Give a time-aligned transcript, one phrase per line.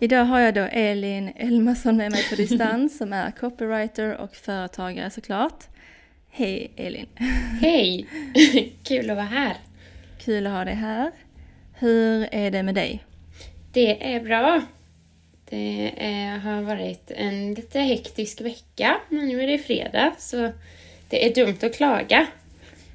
[0.00, 5.10] Idag har jag då Elin Elmarsson med mig på distans som är copywriter och företagare
[5.10, 5.64] såklart.
[6.30, 7.06] Hej Elin!
[7.60, 8.06] Hej!
[8.82, 9.56] Kul att vara här!
[10.18, 11.10] Kul att ha dig här.
[11.74, 13.04] Hur är det med dig?
[13.72, 14.62] Det är bra.
[15.50, 20.52] Det är, har varit en lite hektisk vecka, men nu är det fredag så
[21.08, 22.26] det är dumt att klaga.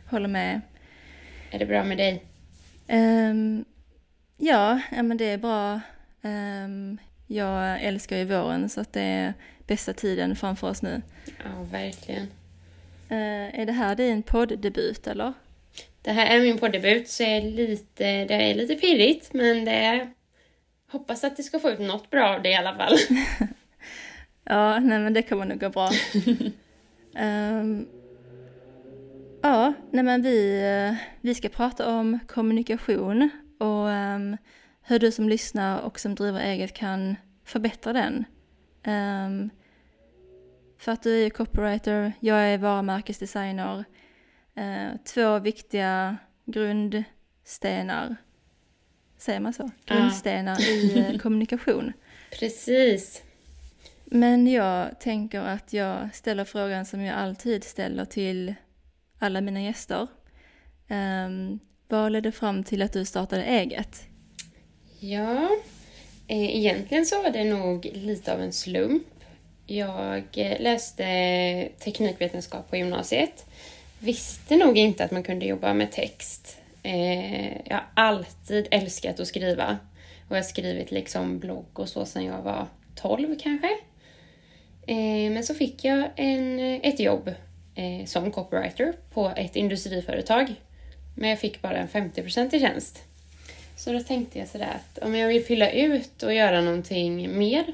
[0.09, 0.61] Håller med.
[1.51, 2.23] Är det bra med dig?
[2.87, 3.65] Um,
[4.37, 5.81] ja, men det är bra.
[6.25, 9.33] Um, jag älskar ju våren så att det är
[9.67, 11.01] bästa tiden framför oss nu.
[11.25, 12.23] Ja, verkligen.
[13.11, 15.33] Uh, är det här din podddebut eller?
[16.01, 20.09] Det här är min podddebut så är lite, det är lite pirrigt men det är,
[20.91, 22.97] hoppas att det ska få ut något bra av det i alla fall.
[24.43, 25.89] ja, nej men det kommer nog gå bra.
[27.23, 27.87] um,
[29.41, 33.29] ja, nej men vi, uh, vi ska prata om kommunikation
[33.59, 34.37] och um,
[34.87, 38.25] hur du som lyssnar och som driver eget kan förbättra den.
[38.87, 39.49] Um,
[40.77, 43.83] för att du är copywriter, jag är varumärkesdesigner.
[44.57, 48.15] Uh, två viktiga grundstenar,
[49.17, 49.71] säger man så?
[49.85, 50.67] Grundstenar ja.
[50.67, 51.93] i uh, kommunikation.
[52.39, 53.23] Precis.
[54.05, 58.55] Men jag tänker att jag ställer frågan som jag alltid ställer till
[59.19, 60.07] alla mina gäster.
[60.89, 64.07] Um, vad ledde fram till att du startade eget?
[65.07, 65.49] Ja,
[66.27, 69.07] eh, egentligen så var det nog lite av en slump.
[69.65, 73.45] Jag eh, läste teknikvetenskap på gymnasiet.
[73.99, 76.57] Visste nog inte att man kunde jobba med text.
[76.83, 79.77] Eh, jag har alltid älskat att skriva.
[80.29, 83.69] Och jag har skrivit liksom blogg och så sedan jag var 12 kanske.
[85.29, 87.33] Men så fick jag en, ett jobb
[88.05, 90.55] som copywriter på ett industriföretag.
[91.15, 93.03] Men jag fick bara en 50% i tjänst.
[93.77, 97.65] Så då tänkte jag sådär att om jag vill fylla ut och göra någonting mer.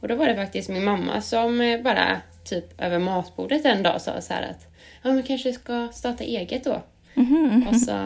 [0.00, 4.00] Och då var det faktiskt min mamma som eh, bara typ över matbordet en dag
[4.00, 4.66] sa så här att
[5.02, 6.82] ja men kanske ska starta eget då.
[7.14, 7.68] Mm-hmm.
[7.68, 7.96] Och, så,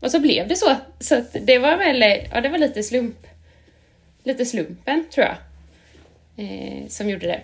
[0.00, 0.76] och så blev det så.
[1.00, 3.26] Så det var väl, ja det var lite slump.
[4.22, 5.36] Lite slumpen tror jag.
[6.36, 7.40] Eh, som gjorde det.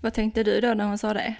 [0.00, 1.34] Vad tänkte du då när hon sa det?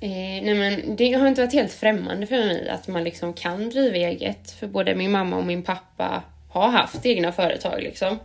[0.00, 3.70] Eh, nej men det har inte varit helt främmande för mig att man liksom kan
[3.70, 4.50] driva eget.
[4.50, 8.18] För både min mamma och min pappa har haft egna företag liksom.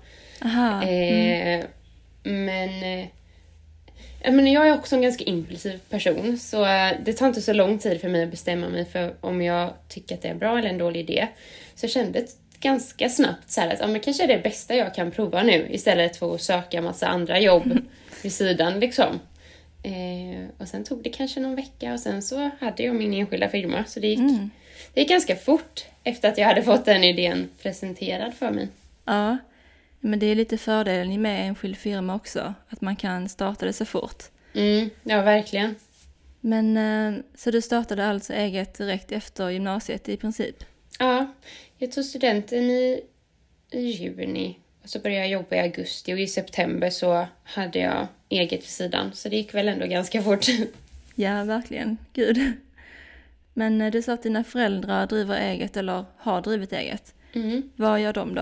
[0.46, 1.60] Aha, mm.
[1.60, 1.66] eh,
[2.24, 3.00] men,
[4.20, 7.54] eh, men jag är också en ganska impulsiv person så eh, det tar inte så
[7.54, 10.58] lång tid för mig att bestämma mig för om jag tycker att det är bra
[10.60, 11.28] eller en dålig idé.
[11.76, 12.26] Så jag kände
[12.60, 16.18] ganska snabbt så att ja, men kanske är det bästa jag kan prova nu istället
[16.18, 17.78] för att söka massa andra jobb
[18.24, 19.20] vid sidan liksom.
[19.84, 23.50] Eh, och sen tog det kanske någon vecka och sen så hade jag min enskilda
[23.50, 23.86] firma.
[23.86, 24.50] Så det gick, mm.
[24.94, 28.68] det gick ganska fort efter att jag hade fått den idén presenterad för mig.
[29.06, 29.38] Ja,
[30.00, 33.86] men det är lite fördelen med enskild firma också, att man kan starta det så
[33.86, 34.24] fort.
[34.54, 35.76] Mm, ja, verkligen.
[36.42, 40.64] Men eh, så du startade alltså eget direkt efter gymnasiet i princip?
[41.00, 41.34] Ja,
[41.78, 43.02] jag tog studenten i,
[43.72, 48.60] i juni så började jag jobba i augusti och i september så hade jag eget
[48.60, 49.12] vid sidan.
[49.14, 50.46] Så det gick väl ändå ganska fort.
[51.16, 51.98] Ja, verkligen.
[52.14, 52.54] Gud.
[53.54, 57.14] Men eh, du sa att dina föräldrar driver eget eller har drivit eget.
[57.34, 57.70] Mm.
[57.76, 58.42] Vad gör de då?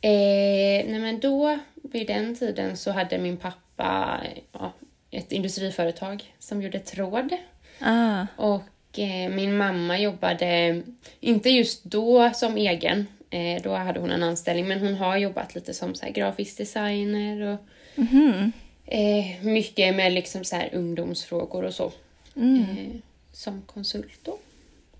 [0.00, 4.20] Eh, nej men då, vid den tiden, så hade min pappa
[4.52, 4.72] ja,
[5.10, 7.36] ett industriföretag som gjorde tråd.
[7.80, 8.26] Ah.
[8.36, 10.82] Och eh, min mamma jobbade,
[11.20, 15.54] inte just då som egen, eh, då hade hon en anställning, men hon har jobbat
[15.54, 17.58] lite som så här, grafisk designer och
[17.96, 18.52] mm
[18.88, 21.92] eh, mycket med liksom så här ungdomsfrågor och så.
[22.36, 22.60] Mm.
[22.60, 22.96] Eh,
[23.32, 24.38] som konsult då.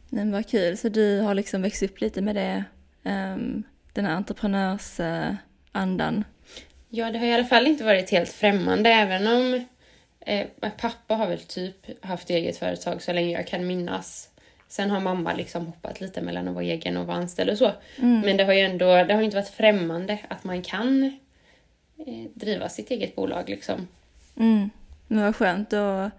[0.08, 2.64] Men vad kul, så du har liksom växt upp lite med det,
[3.02, 6.24] um, den här entreprenörsandan?
[6.88, 9.64] Ja, det har i alla fall inte varit helt främmande, även om
[10.20, 10.46] eh,
[10.76, 14.27] pappa har väl typ haft eget företag så länge jag kan minnas.
[14.68, 17.72] Sen har mamma liksom hoppat lite mellan att vara egen och vara anställd och så.
[17.98, 18.20] Mm.
[18.20, 21.18] Men det har ju ändå, det har inte varit främmande att man kan
[22.06, 23.88] Eh, driva sitt eget bolag liksom.
[24.36, 24.70] Mm.
[25.06, 26.10] Men vad skönt, då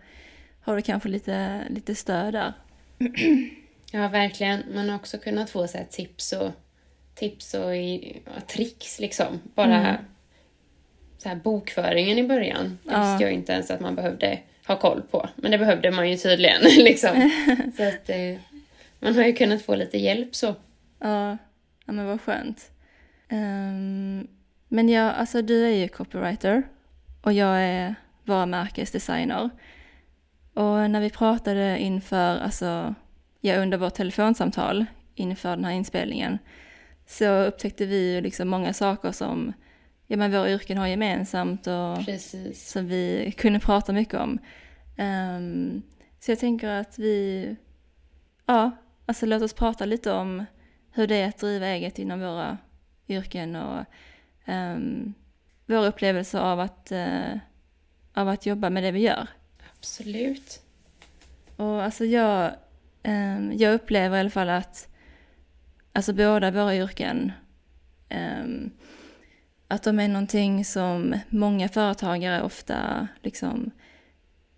[0.61, 2.53] har du kanske lite, lite stöd där.
[3.91, 4.63] Ja, verkligen.
[4.75, 6.51] Man har också kunnat få så här, tips och,
[7.15, 9.39] tips och i, ja, tricks liksom.
[9.55, 9.95] Bara Mm.
[11.17, 12.77] så här, bokföringen i början.
[12.83, 12.99] Ja.
[13.11, 15.29] visste jag inte ens att man behövde ha koll på.
[15.35, 16.61] Men det behövde man ju tydligen.
[16.77, 17.31] liksom.
[17.77, 18.39] så att, eh,
[18.99, 20.55] man har ju kunnat få lite hjälp så.
[20.99, 21.37] Ja,
[21.85, 22.71] ja men vad skönt.
[23.29, 24.27] Ehm,
[24.67, 26.63] men ja, alltså du är ju copywriter
[27.21, 29.49] och jag är varumärkesdesigner.
[30.53, 32.95] Och när vi pratade inför, alltså,
[33.41, 34.85] ja under vårt telefonsamtal
[35.15, 36.37] inför den här inspelningen
[37.07, 39.53] så upptäckte vi ju liksom många saker som
[40.11, 42.71] ja, men våra yrken har gemensamt och Precis.
[42.71, 44.39] som vi kunde prata mycket om.
[44.97, 45.81] Ehm,
[46.19, 47.55] så jag tänker att vi,
[48.45, 48.71] ja,
[49.05, 50.45] alltså låt oss prata lite om
[50.91, 52.57] hur det är att driva eget inom våra
[53.07, 53.85] yrken och
[54.47, 55.13] um,
[55.65, 57.37] vår upplevelse av att, eh,
[58.13, 59.27] av att jobba med det vi gör.
[59.77, 60.61] Absolut.
[61.55, 62.51] Och alltså jag,
[63.03, 64.87] ehm, jag upplever i alla fall att
[65.93, 67.31] alltså båda våra yrken,
[68.09, 68.71] ehm,
[69.71, 73.71] att de är någonting som många företagare ofta liksom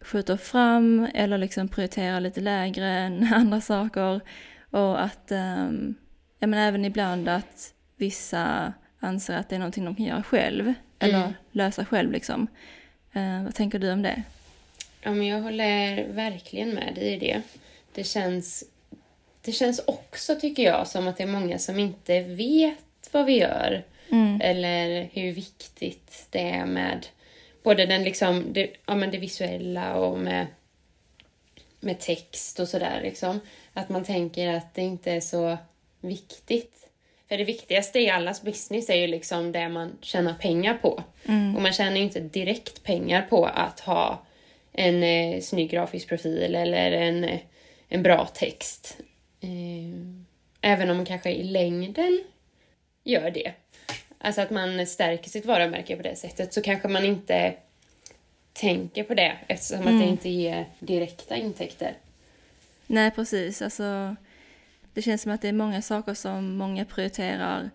[0.02, 4.22] skjuter fram eller liksom prioriterar lite lägre än andra saker.
[4.70, 5.96] Och att, um,
[6.40, 10.74] ja men även ibland att vissa anser att det är någonting de kan göra själv,
[11.00, 11.34] eller Mm.
[11.52, 12.48] lösa själv liksom.
[13.14, 14.24] Eh, vad tänker du om det?
[15.02, 17.42] Ja, men jag håller verkligen med dig i det.
[17.94, 18.64] Det känns,
[19.42, 23.40] det känns också, tycker jag, som att det är många som inte vet vad vi
[23.40, 23.84] gör.
[24.12, 24.42] Mm.
[24.42, 27.06] Eller hur viktigt det är med
[27.64, 30.48] både den liksom, det, ja, men det visuella och med,
[31.80, 33.00] med text och sådär.
[33.04, 33.40] Liksom.
[33.74, 35.58] Att man tänker att det inte är så
[36.02, 36.88] viktigt.
[37.30, 41.04] För det viktigaste i allas business är ju liksom det man tjänar pengar på.
[41.26, 41.56] Mm.
[41.56, 44.26] Och man tjänar ju inte direkt pengar på att ha
[44.72, 47.40] en eh, snygg grafisk profil eller en, eh,
[47.88, 48.98] en bra text.
[49.42, 49.50] Eh,
[50.62, 52.24] även om man kanske i längden
[53.04, 53.54] gör det.
[54.24, 57.54] Alltså att man stärker sitt varumärke på det sättet så kanske man inte
[58.54, 61.94] tänker på det eftersom att det inte ger direkta intäkter.
[62.88, 63.62] Nej, precis.
[63.62, 64.16] Alltså,
[64.94, 67.70] det känns som att det är många saker som många prioriterar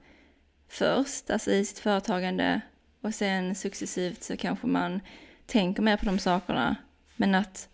[0.68, 2.60] först, alltså i sitt företagande.
[3.00, 5.00] Och sen successivt så kanske man
[5.46, 6.76] tänker mer på de sakerna.
[7.16, 7.68] Men att,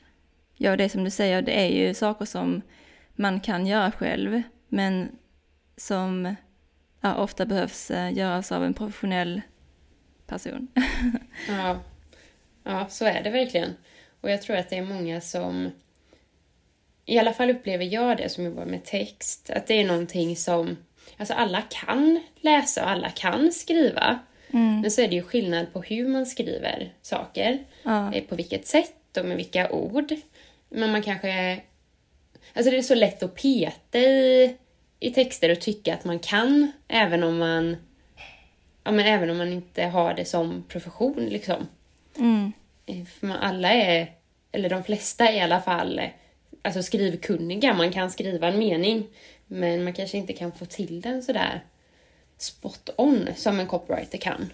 [0.57, 2.63] ja det som du säger, det är ju saker som
[3.15, 4.43] man kan göra själv.
[4.69, 5.09] Men
[5.77, 6.35] som
[7.02, 9.40] ja, ofta behövs eh, göras av en professionell
[10.26, 10.69] person.
[11.49, 11.81] Ja.
[12.64, 13.75] ja, så är det verkligen.
[14.20, 15.70] Och jag tror att det är många som...
[17.04, 19.50] I alla fall upplever jag det som jobbar med text.
[19.50, 20.76] Att det är någonting som...
[21.16, 24.19] Alltså alla kan läsa och alla kan skriva.
[24.82, 27.64] Men så är det ju skillnad på hur man skriver saker.
[27.82, 28.14] Ja.
[28.14, 30.14] Eh, På vilket sätt och med vilka ord.
[30.69, 31.60] Men man kanske...
[32.54, 34.56] Alltså det är så lätt att peta i,
[35.02, 36.72] i texter och tycka att man kan.
[36.88, 37.76] Även om man...
[38.84, 41.66] Ja, men även om man inte har det som profession liksom.
[42.19, 42.52] Mm.
[42.87, 44.12] Eh, För man alla är,
[44.52, 46.08] eller de flesta i alla fall, eh,
[46.62, 47.75] alltså skrivkunniga.
[47.75, 49.06] Man kan skriva en mening,
[49.46, 51.64] men man kanske inte kan få till den sådär
[52.38, 54.50] spot on som en copywriter kan.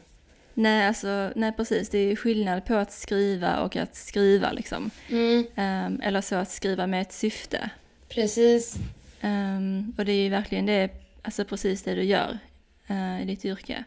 [0.54, 1.88] Nej, alltså, nej precis.
[1.88, 4.90] Det är ju skillnad på att skriva och att skriva liksom.
[5.10, 7.70] Mm, Ehm, eller så att skriva med ett syfte.
[8.08, 8.74] precis.
[9.20, 10.90] Ehm, och det är ju verkligen det,
[11.22, 12.38] alltså precis det du gör
[12.86, 13.84] eh, i ditt yrke.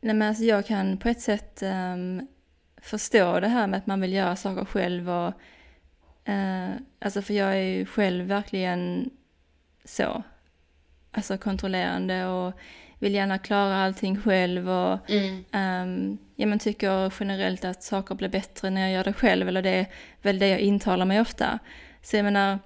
[0.00, 2.26] Nej, men alltså jag kan på ett sätt ehm,
[2.76, 5.32] förstå det här med att man vill göra saker själv och
[6.30, 9.10] eh, alltså för jag är ju själv verkligen
[9.84, 10.22] så,
[11.12, 12.52] alltså kontrollerande och
[12.98, 18.28] vill gärna klara allting själv och Mm, Um, ja, men tycker generellt att saker blir
[18.28, 19.86] bättre när jag gör det själv, eller det är
[20.22, 21.58] väl det jag intalar mig ofta.
[22.02, 22.58] Så jag menar,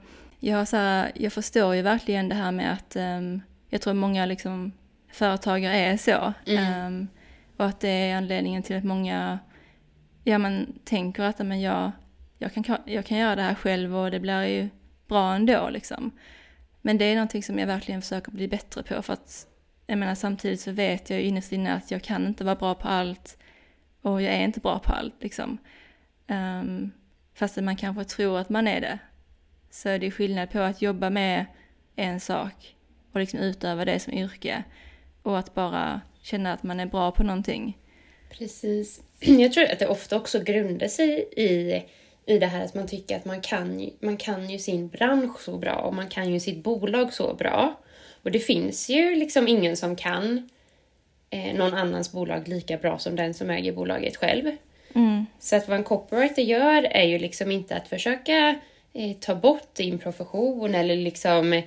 [0.44, 4.26] jag, så här, jag förstår ju verkligen det här med att um, jag tror många
[4.26, 4.72] liksom,
[5.12, 6.32] företagare är så.
[6.46, 6.87] Mm.
[6.87, 7.08] Um,
[7.56, 9.38] och att det är anledningen till att många
[10.25, 11.92] ja, men, tänker att men jag,
[12.38, 14.68] jag, kan, jag kan göra det här själv och det blir ju
[15.06, 15.68] bra ändå.
[15.70, 16.11] Liksom.
[16.80, 19.46] Men det är någonting som jag verkligen försöker bli bättre på för att
[19.87, 22.88] jag menar samtidigt så vet jag innerst inne att jag kan inte vara bra på
[22.88, 23.38] allt
[24.02, 25.58] och jag är inte bra på allt liksom.
[26.28, 26.92] Um,
[27.34, 28.99] fast man kanske tror att man är det.
[29.75, 31.47] Så är det skillnad på att jobba med
[31.97, 32.76] en sak
[33.12, 34.62] och liksom utöva det som yrke
[35.23, 37.79] och att bara känna att man är bra på någonting.
[38.31, 39.00] precis.
[39.21, 41.83] Jag tror att det ofta också grundar sig i,
[42.26, 45.57] i det här att man tycker att man kan, man kan ju sin bransch så
[45.59, 47.75] bra och man kan ju sitt bolag så bra.
[48.23, 50.50] Och det finns ju liksom ingen som kan
[51.31, 54.50] eh, någon annans bolag lika bra som den som äger bolaget själv.
[54.95, 58.61] Mm, Så att vad en copywriter gör är ju liksom inte att försöka
[58.94, 61.62] eh, ta bort din profession eller liksom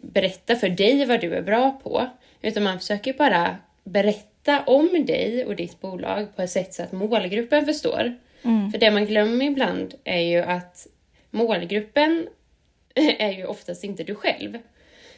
[0.00, 2.06] berätta för dig vad du är bra på.
[2.42, 6.92] Utan man försöker bara berätta om dig och ditt bolag på ett sätt så att
[6.92, 8.16] målgruppen förstår.
[8.42, 8.70] Mm.
[8.70, 10.86] För det man glömmer ibland är ju att
[11.30, 12.28] målgruppen
[12.94, 14.58] är ju oftast inte du själv.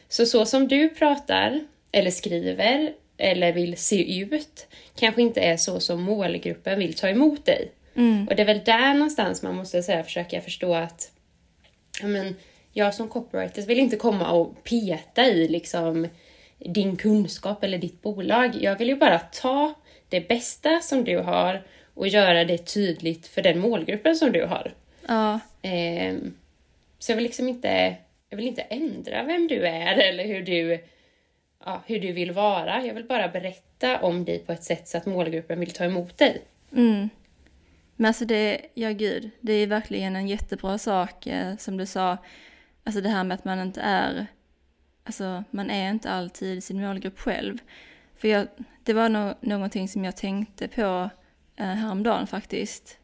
[0.09, 1.59] Så så som du pratar
[1.91, 7.45] eller skriver eller vill se ut kanske inte är så som målgruppen vill ta emot
[7.45, 7.71] dig.
[7.95, 8.27] Mm.
[8.27, 11.11] Och det är väl där någonstans man måste säga, försöka förstå att
[12.03, 12.35] men,
[12.73, 16.07] jag som copywriter vill inte komma och peta i liksom
[16.57, 18.55] din kunskap eller ditt bolag.
[18.61, 19.73] Jag vill ju bara ta
[20.09, 24.73] det bästa som du har och göra det tydligt för den målgruppen som du har.
[25.07, 26.33] Ja, Ehm,
[26.99, 27.95] så jag vill liksom inte,
[28.29, 30.79] jag vill inte ändra vem du är eller hur du,
[31.65, 32.85] ja, hur du vill vara.
[32.85, 36.17] Jag vill bara berätta om dig på ett sätt så att målgruppen vill ta emot
[36.17, 36.41] dig.
[36.75, 37.09] Mm.
[38.01, 42.17] Men alltså det, ja gud, det är verkligen en jättebra sak eh, som du sa.
[42.83, 44.27] Alltså det här med att man inte är,
[45.03, 47.57] alltså man är inte alltid sin målgrupp själv.
[48.15, 48.47] För jag,
[48.83, 51.09] det var no, någonting som jag tänkte på
[51.55, 52.97] eh, häromdagen faktiskt.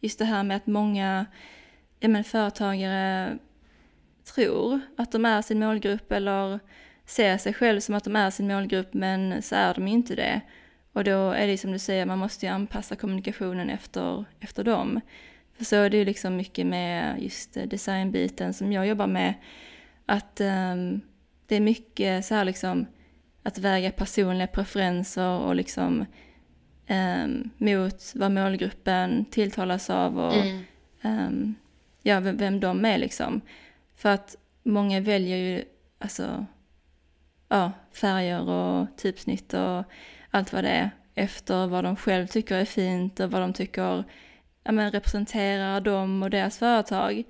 [0.00, 1.26] Just det här med att många
[2.00, 3.38] ja, men företagare
[4.34, 6.60] tror att de är sin målgrupp eller
[7.06, 10.40] ser sig själv som att de är sin målgrupp men så är de inte det.
[10.92, 15.00] Och då är det som du säger, man måste ju anpassa kommunikationen efter, efter dem.
[15.56, 19.34] För så är det ju liksom mycket med just eh, designbiten som jag jobbar med.
[20.06, 21.00] Att ehm,
[21.46, 22.86] det är mycket så här liksom
[23.42, 26.06] att väga personliga preferenser och liksom
[26.86, 30.64] ehm, mot vad målgruppen tilltalas av och Mm.
[31.02, 31.54] ehm,
[32.02, 33.40] ja, vem, vem de är liksom.
[33.96, 35.64] För att många väljer ju
[35.98, 36.46] alltså
[37.48, 39.84] ja, färger och typsnitt och
[40.32, 44.04] allt vad det är efter vad de själv tycker är fint och vad de tycker
[44.64, 47.24] ja, men representerar dem och deras företag.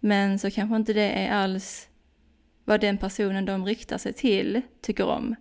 [0.00, 1.88] Men så kanske inte det är alls
[2.64, 5.34] vad den personen de riktar sig till tycker om.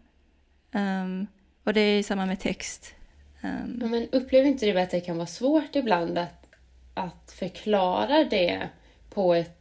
[0.72, 1.28] Um,
[1.64, 2.96] och det är samma med text.
[3.44, 6.48] Um, Ja, men upplever inte du att det kan vara svårt ibland att,
[6.94, 8.70] att förklara det
[9.10, 9.59] på ett,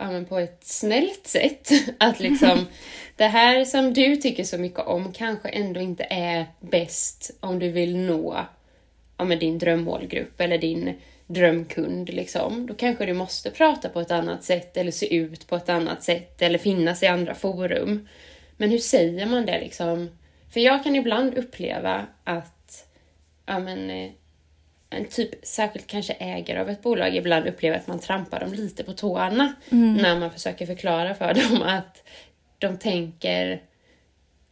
[0.00, 1.70] ja, men på ett snällt sätt?
[1.98, 2.66] Att liksom,
[3.16, 7.68] det här som du tycker så mycket om kanske ändå inte är bäst om du
[7.68, 8.46] vill nå
[9.16, 10.94] ja, men din drömmålgrupp eller din
[11.26, 12.08] drömkund.
[12.08, 12.66] Liksom.
[12.66, 16.02] Då kanske du måste prata på ett annat sätt eller se ut på ett annat
[16.02, 18.08] sätt eller finnas i andra forum.
[18.56, 20.08] Men hur säger man det liksom?
[20.50, 22.86] För jag kan ibland uppleva att
[23.46, 24.10] ja, men, eh,
[25.10, 28.92] typ, särskilt kanske ägare av ett bolag, ibland upplever att man trampar dem lite på
[28.92, 32.02] tårna när man försöker förklara för dem att
[32.58, 33.62] de tänker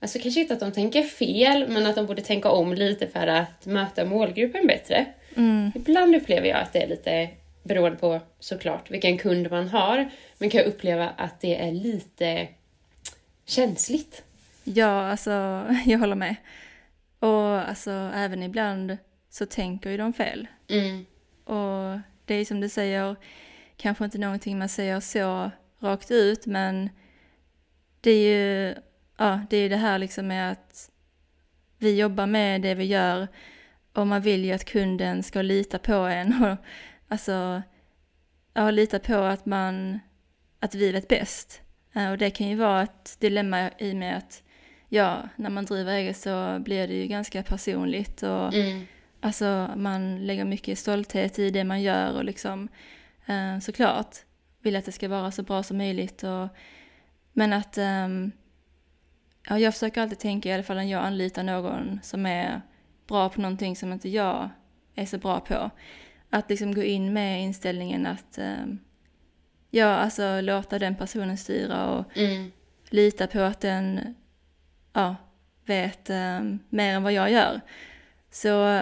[0.01, 3.27] Alltså kanske inte att de tänker fel, men att de borde tänka om lite för
[3.27, 5.07] att möta målgruppen bättre.
[5.37, 7.29] mm, Ibland upplever jag att det är lite
[7.63, 12.49] beroende på såklart vilken kund man har, men kan jag uppleva att det är lite
[13.47, 14.23] känsligt.
[14.65, 15.31] ja, alltså
[15.87, 16.37] jag håller med.
[17.19, 18.97] Och alltså även ibland
[19.31, 20.47] så tänker ju de fel.
[20.69, 21.07] Mm.
[21.45, 23.17] Och det är som du säger,
[23.77, 26.91] kanske inte någonting man säger så rakt ut, men
[28.01, 28.75] det är ju
[29.19, 30.91] ja, det, är det här liksom med att
[31.79, 33.29] vi jobbar med det vi gör
[33.93, 36.57] och man vill ju att kunden ska lita på en och
[37.09, 37.63] alltså
[38.55, 39.99] ja, lita på att man
[40.61, 41.61] att vi vet bäst.
[41.95, 44.43] Eh, Och det kan ju vara ett dilemma i och med att
[44.89, 48.87] ja, när man driver eget så blir det ju ganska personligt och Mm.
[49.21, 52.69] Alltså man lägger mycket stolthet i det man gör och liksom
[53.27, 54.17] eh, såklart
[54.63, 56.23] vill att det ska vara så bra som möjligt.
[56.23, 56.49] Och,
[57.33, 58.33] men att ehm,
[59.49, 62.61] ja, jag försöker alltid tänka i alla fall när jag anlitar någon som är
[63.09, 64.49] bra på någonting som inte jag
[64.95, 65.71] är så bra på.
[66.31, 68.79] Att liksom gå in med inställningen att ehm,
[69.71, 72.53] ja, alltså låta den personen styra och Mm.
[72.91, 74.15] lita på att den
[74.93, 75.17] ja,
[75.67, 77.61] vet ehm, mer än vad jag gör.
[78.31, 78.81] Så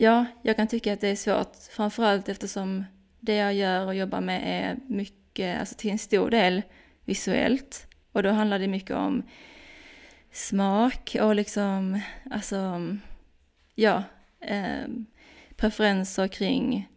[0.00, 2.84] ja, jag kan tycka att det är svårt, framförallt eftersom
[3.20, 6.62] det jag gör och jobbar med är mycket, alltså till en stor del
[7.04, 7.86] visuellt.
[8.12, 9.22] Och då handlar det mycket om
[10.32, 12.00] smak och liksom,
[12.30, 12.80] alltså,
[13.74, 14.02] ja,
[14.40, 14.88] eh,
[15.56, 16.88] preferenser kring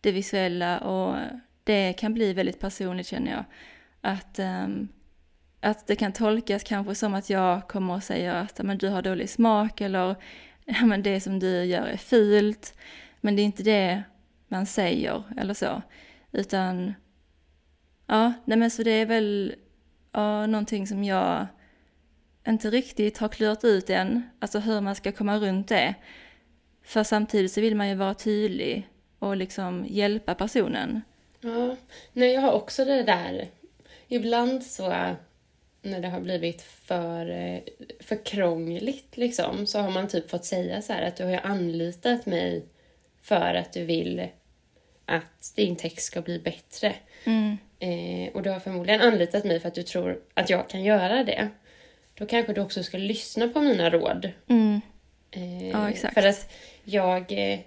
[0.00, 1.16] det visuella och
[1.64, 3.44] det kan bli väldigt personligt känner jag.
[4.00, 4.68] Att, eh,
[5.60, 9.02] att det kan tolkas kanske som att jag kommer och säger att men du har
[9.02, 10.16] dålig smak eller
[10.68, 12.74] "Ja, men det som du gör är fult.
[13.20, 14.02] Men det är inte det
[14.48, 15.82] man säger eller så.
[16.32, 16.94] Utan,
[18.06, 19.54] ja, nej men så det är väl
[20.12, 21.46] ja, någonting som jag
[22.48, 24.22] inte riktigt har klurat ut än.
[24.38, 25.94] Alltså hur man ska komma runt det.
[26.82, 31.02] För samtidigt så vill man ju vara tydlig och liksom hjälpa personen.
[31.40, 31.76] Ja,
[32.12, 33.48] nej jag har också det där.
[34.08, 35.16] Ibland så
[35.82, 37.60] när det har blivit för, eh,
[38.00, 41.36] för krångligt liksom så har man typ fått säga så här att du har ju
[41.36, 42.64] anlitat mig
[43.22, 44.28] för att du vill
[45.06, 46.94] att din text ska bli bättre.
[47.24, 47.58] Mm.
[47.78, 51.24] Eh, och du har förmodligen anlitat mig för att du tror att jag kan göra
[51.24, 51.48] det.
[52.14, 54.30] Då kanske du också ska lyssna på mina råd.
[54.48, 54.80] Mm.
[55.30, 56.14] Eh, Ja, exakt.
[56.14, 56.52] För att
[56.84, 57.32] jag...
[57.32, 57.58] Eh,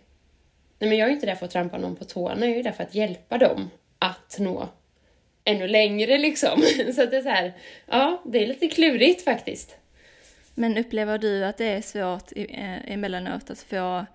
[0.79, 2.71] nej men jag är inte där för att trampa någon på tårna, jag är där
[2.71, 4.69] för att hjälpa dem att nå
[5.43, 6.61] ännu längre liksom.
[6.95, 7.53] Så att det är så här,
[7.85, 9.75] ja, det är lite klurigt faktiskt.
[10.55, 14.05] Men upplever du att det är svårt eh, emellanåt att få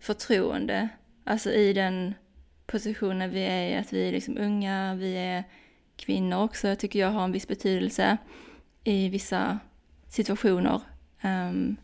[0.00, 0.88] förtroende?
[1.24, 2.14] Alltså i den
[2.66, 5.44] positionen vi är att vi är liksom unga, vi är
[5.96, 8.16] kvinnor också, jag tycker jag har en viss betydelse
[8.84, 9.58] i vissa
[10.08, 10.80] situationer.
[11.22, 11.76] Ehm,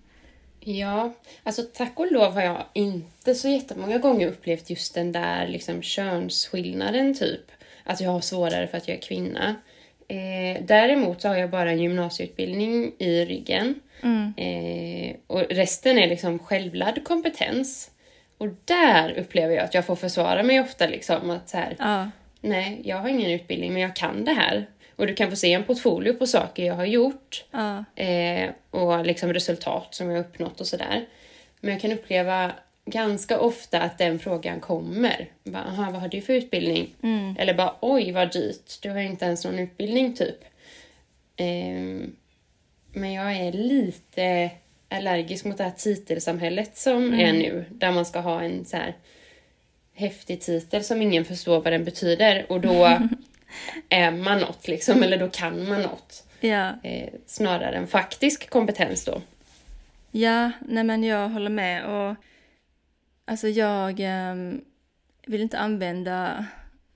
[0.60, 5.48] Ja, alltså tack och lov har jag inte så jättemånga gånger upplevt just den där
[5.48, 7.50] liksom könsskillnaden typ.
[7.88, 9.54] Att jag har svårare för att jag är kvinna.
[10.08, 13.80] Eh, däremot så har jag bara en gymnasieutbildning i ryggen.
[14.02, 17.90] mm, Eh, och resten är liksom självlärd kompetens.
[18.38, 22.10] Och där upplever jag att jag får försvara mig ofta liksom att så här, ja,
[22.40, 24.66] nej, jag har ingen utbildning men jag kan det här.
[24.96, 29.06] Och du kan få se en portfolio på saker jag har gjort ja, eh, och
[29.06, 31.06] liksom resultat som jag har uppnått och sådär.
[31.60, 32.52] Men jag kan uppleva
[32.90, 35.28] ganska ofta att den frågan kommer.
[35.44, 36.94] Bara, Aha, vad har du för utbildning?
[37.02, 40.44] mm, Eller bara oj vad dyrt, du har inte ens någon utbildning typ.
[41.36, 42.16] Ehm,
[42.92, 44.50] men jag är lite
[44.88, 47.64] allergisk mot det här titelsamhället som är nu.
[47.70, 48.94] Där man ska ha en så här
[49.94, 52.46] häftig titel som ingen förstår vad den betyder.
[52.48, 52.98] Och då
[53.88, 56.24] är man något liksom, eller då kan man något.
[56.40, 56.72] ja.
[56.82, 59.22] Eh, snarare än faktisk kompetens då.
[60.10, 62.16] Ja, nej men jag håller med och
[63.28, 64.60] alltså jag ehm,
[65.26, 66.46] vill inte använda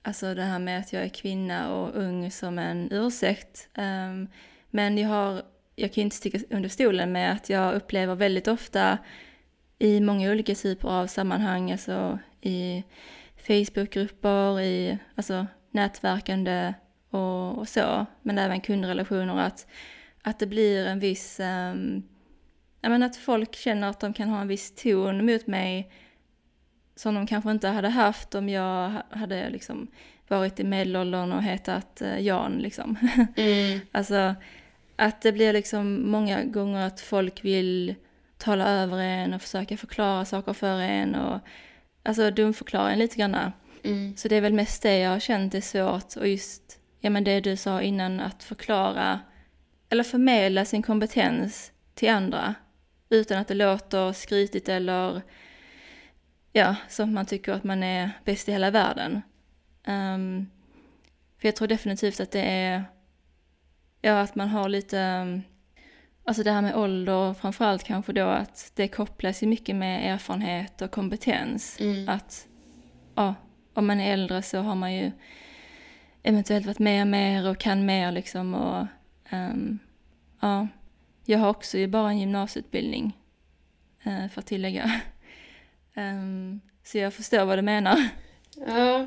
[0.01, 3.69] alltså det här med att jag är kvinna och ung som en ursäkt.
[3.73, 4.27] Ehm,
[4.69, 5.41] men jag har,
[5.75, 8.97] jag kan inte sticka under stolen med att jag upplever väldigt ofta
[9.79, 12.83] i många olika typer av sammanhang, alltså i
[13.37, 16.73] Facebookgrupper, i alltså nätverkande
[17.09, 19.67] och, och så, men även kundrelationer, att,
[20.21, 22.03] att det blir en viss ehm,
[22.85, 25.91] Ja, men att folk känner att de kan ha en viss ton mot mig
[26.95, 29.87] som de kanske inte hade haft om jag ha- hade liksom
[30.27, 32.97] varit i medelåldern och hetat eh, Jan liksom.
[33.35, 34.35] Mm, alltså
[34.95, 37.95] att det blir liksom många gånger att folk vill
[38.37, 41.39] tala över en och försöka förklara saker för en och
[42.03, 43.51] alltså dumförklara en lite grann.
[43.83, 47.09] mm, Så det är väl mest det jag har känt är svårt och just ja,
[47.09, 49.19] men det du sa innan att förklara
[49.89, 52.55] eller förmedla sin kompetens till andra
[53.09, 55.21] utan att det låter skrytigt eller
[56.53, 59.21] ja, som man tycker att man är bäst i hela världen.
[59.83, 60.49] Ehm,
[61.37, 62.83] för jag tror definitivt att det är
[64.01, 65.41] ja, att man har lite um,
[66.25, 70.81] Alltså det här med ålder, framförallt kanske då att det kopplas ju mycket med erfarenhet
[70.81, 71.77] och kompetens.
[71.79, 72.09] mm.
[72.09, 72.47] Att
[73.15, 73.35] ja,
[73.73, 75.11] om man är äldre så har man ju
[76.23, 78.87] eventuellt varit med mer och kan mer liksom och
[79.29, 79.79] ehm,
[80.39, 80.67] ja,
[81.25, 83.17] jag har också ju bara en gymnasieutbildning
[84.03, 85.01] eh, för att tillägga.
[85.95, 88.07] Ehm, så jag förstår vad du menar.
[88.67, 89.05] Ja,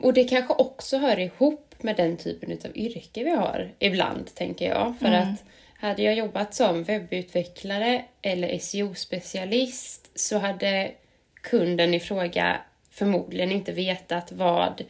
[0.00, 4.68] och det kanske också hör ihop med den typen av yrke vi har ibland, tänker
[4.68, 4.94] jag.
[5.00, 5.22] För Mm.
[5.22, 5.44] att
[5.80, 10.90] hade jag jobbat som webbutvecklare eller SEO-specialist så hade
[11.40, 12.56] kunden i fråga
[12.90, 14.82] förmodligen inte vetat vad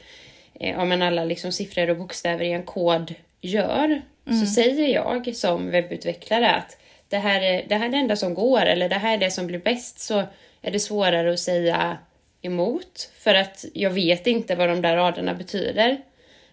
[0.61, 4.03] eh, ja, men alla liksom siffror och bokstäver i en kod gör.
[4.41, 6.77] Så säger jag som webbutvecklare att
[7.09, 9.31] det här, är, det här är det enda som går eller det här är det
[9.31, 10.23] som blir bäst så
[10.62, 11.98] är det svårare att säga
[12.42, 16.01] emot för att jag vet inte vad de där raderna betyder.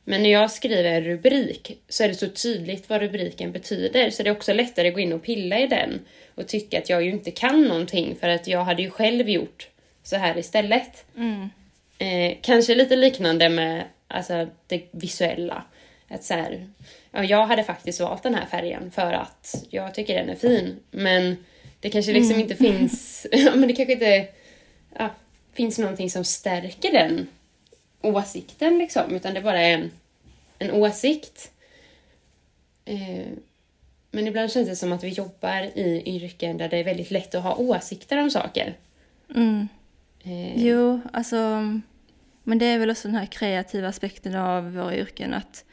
[0.04, 4.24] Men när jag skriver en rubrik så är det så tydligt vad rubriken betyder så
[4.24, 6.00] det är också lättare att gå in och pilla i den
[6.36, 9.70] och tycka att jag ju inte kan någonting för att jag hade ju själv gjort
[10.04, 11.06] så här istället.
[11.18, 11.50] Mm.
[11.98, 15.64] Eh, kanske lite liknande med alltså, det visuella.
[16.08, 16.68] Att så här,
[17.12, 20.80] ja, jag hade faktiskt valt den här färgen för att jag tycker den är fin.
[20.92, 21.38] Men
[21.80, 24.28] det kanske liksom inte finns, men det kanske inte
[24.98, 25.10] ja,
[25.54, 27.28] finns någonting som stärker den
[28.02, 29.16] åsikten liksom.
[29.16, 29.92] Utan det bara är en,
[30.60, 31.52] en åsikt.
[32.86, 33.28] Eh,
[34.12, 37.36] men ibland känns det som att vi jobbar i yrken där det är väldigt lätt
[37.36, 38.78] att ha åsikter om saker.
[39.36, 39.68] Mm.
[40.24, 41.38] Eh, Jo, alltså,
[42.44, 45.66] men det är väl också den här kreativa aspekten av våra yrken att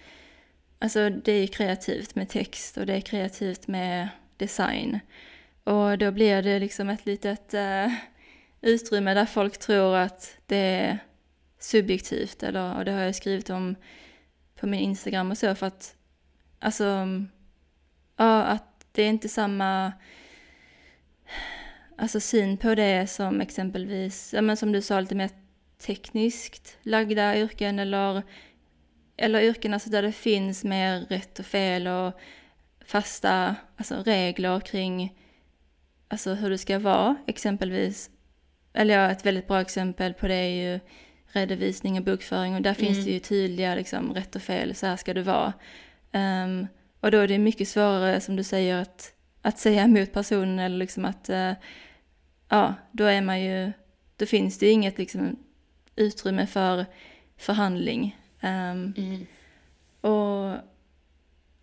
[0.79, 5.01] alltså det är kreativt med text och det är kreativt med design.
[5.67, 7.93] Och då blir det liksom ett litet eh,
[8.61, 10.99] utrymme där folk tror att det är
[11.59, 13.77] subjektivt eller, och det har jag skrivit om
[14.61, 15.95] på min Instagram och så för att
[16.59, 17.09] alltså
[18.17, 19.93] ja, att det är inte samma
[21.99, 25.31] alltså syn på det som exempelvis, ja men som du sa lite mer
[25.79, 28.23] tekniskt lagda yrken eller,
[29.17, 32.21] eller yrken alltså där det finns mer rätt och fel och
[32.85, 35.15] fasta alltså regler kring
[36.09, 38.11] alltså hur det ska vara exempelvis.
[38.73, 40.81] Eller ja, ett väldigt bra exempel på det är ju
[41.27, 42.87] redovisning och bokföring och där mm.
[42.87, 45.53] finns det ju tydliga liksom rätt och fel, så här ska det vara.
[46.13, 46.67] Um,
[47.01, 50.77] och då är det mycket svårare som du säger att, att säga emot personen eller
[50.77, 51.53] liksom att uh,
[52.49, 53.73] ja, då är man ju,
[54.17, 55.37] då finns det ju inget liksom
[55.97, 56.87] utrymme för
[57.37, 58.17] förhandling.
[58.43, 59.27] Um, mm.
[60.01, 60.57] Och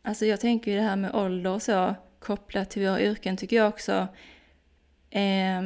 [0.01, 3.55] alltså jag tänker ju det här med ålder och så kopplat till våra yrken tycker
[3.55, 4.07] jag också
[5.19, 5.61] eh,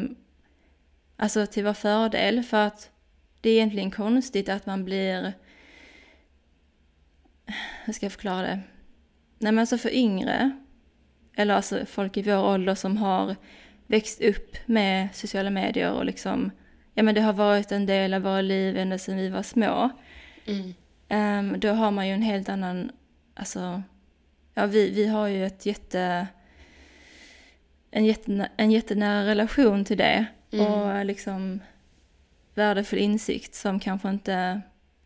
[1.16, 2.92] alltså till vår fördel för att
[3.42, 5.34] det är egentligen konstigt att man blir
[7.86, 8.60] hur ska jag förklara det?
[9.40, 10.52] Nej men alltså för yngre,
[11.36, 13.36] eller alltså folk i vår ålder som har
[13.88, 16.52] växt upp med sociala medier och liksom,
[16.94, 19.90] ja men det har varit en del av våra liv ända sedan vi var små.
[20.46, 20.74] Mm.
[21.10, 22.92] Um, då har man ju en helt annan,
[23.34, 23.84] alltså,
[24.54, 26.28] ja vi, vi har ju ett jätte,
[27.98, 30.26] en, jätte, en jättenära relation till det.
[30.52, 30.66] Mm.
[30.66, 31.60] Och liksom
[32.54, 34.62] värdefull insikt som kanske inte,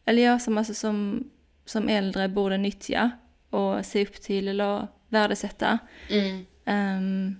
[0.05, 1.29] eller ja, som, alltså, som,
[1.65, 3.11] som äldre borde nyttja
[3.49, 5.79] och se upp till eller värdesätta.
[6.09, 6.45] Mm.
[6.65, 7.39] Um,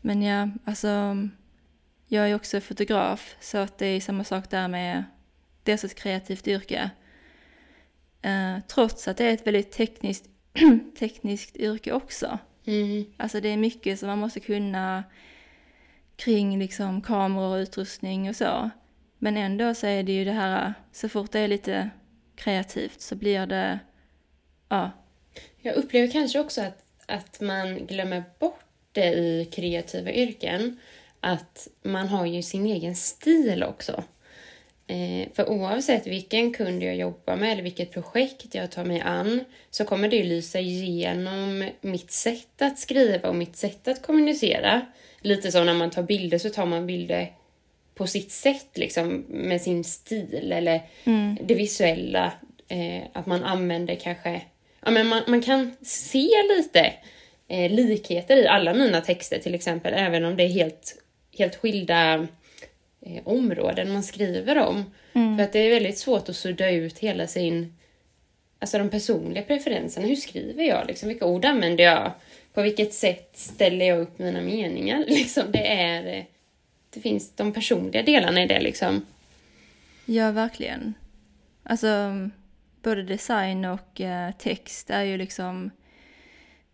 [0.00, 1.16] men ja, alltså
[2.06, 5.04] jag är också fotograf så att det är samma sak där med,
[5.66, 6.90] också ett kreativt yrke.
[8.26, 10.26] Uh, trots att det är ett väldigt tekniskt,
[10.98, 12.38] tekniskt yrke också.
[12.68, 13.04] Mm.
[13.16, 15.04] Alltså det är mycket som man måste kunna
[16.16, 18.70] kring liksom kameror och utrustning och så.
[19.18, 21.90] Men ändå så är det ju det här, så fort det är lite
[22.36, 23.78] kreativt så blir det,
[24.68, 24.90] ja.
[25.60, 30.78] Jag upplever kanske också att, att man glömmer bort det i kreativa yrken,
[31.20, 34.04] att man har ju sin egen stil också.
[34.90, 39.44] Eh, för oavsett vilken kund jag jobbar med eller vilket projekt jag tar mig an
[39.70, 44.86] så kommer det ju lysa igenom mitt sätt att skriva och mitt sätt att kommunicera.
[45.20, 47.32] Lite som när man tar bilder så tar man bilder
[47.94, 51.38] på sitt sätt liksom med sin stil eller mm.
[51.42, 52.32] det visuella.
[52.68, 54.42] Eh, att man använder kanske,
[54.84, 56.92] ja men man, man kan se lite
[57.48, 60.94] eh, likheter i alla mina texter till exempel, även om det är helt,
[61.38, 62.26] helt skilda
[63.08, 64.84] eh, områden man skriver om.
[65.12, 65.36] Mm.
[65.36, 67.74] För att det är väldigt svårt att sudda ut hela sin,
[68.58, 70.06] alltså de personliga preferenserna.
[70.06, 70.86] Hur skriver jag?
[70.86, 72.12] Liksom, vilka ord använder jag?
[72.54, 75.04] På vilket sätt ställer jag upp mina meningar?
[75.08, 76.24] Liksom, det är, eh,
[76.90, 79.06] det finns de personliga delarna i det liksom.
[80.04, 80.94] Ja, verkligen.
[81.62, 82.12] Alltså,
[82.82, 85.70] både design och eh, text är ju liksom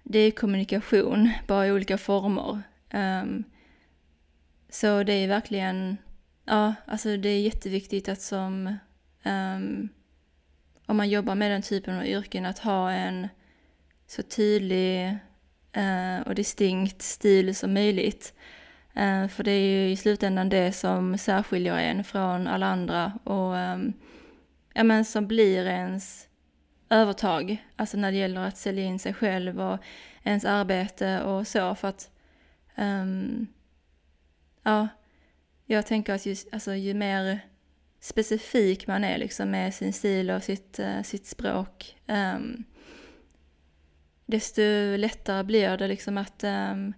[0.06, 2.62] det är kommunikation, bara i olika former.
[2.92, 3.44] Um,
[4.68, 5.96] så det är verkligen,
[6.44, 8.76] ja, alltså det är jätteviktigt att som,
[9.24, 9.88] um,
[10.86, 13.28] om man jobbar med den typen av yrken, att ha en
[14.06, 15.18] så tydlig
[15.76, 18.34] uh, och distinkt stil som möjligt.
[18.96, 23.54] Uh, för det är ju i slutändan det som särskiljer en från alla andra och
[23.54, 23.92] um,
[24.74, 26.28] ja, men som blir ens
[26.90, 29.78] övertag, alltså när det gäller att sälja in sig själv och
[30.22, 32.10] ens arbete och så för att
[32.76, 33.46] um,
[34.62, 34.88] ja,
[35.74, 37.40] jag tänker att ju, alltså, ju mer
[38.00, 42.64] specifik man är liksom med sin stil och sitt, uh, sitt språk um,
[44.26, 44.62] desto
[44.96, 46.94] lättare blir det liksom att, um,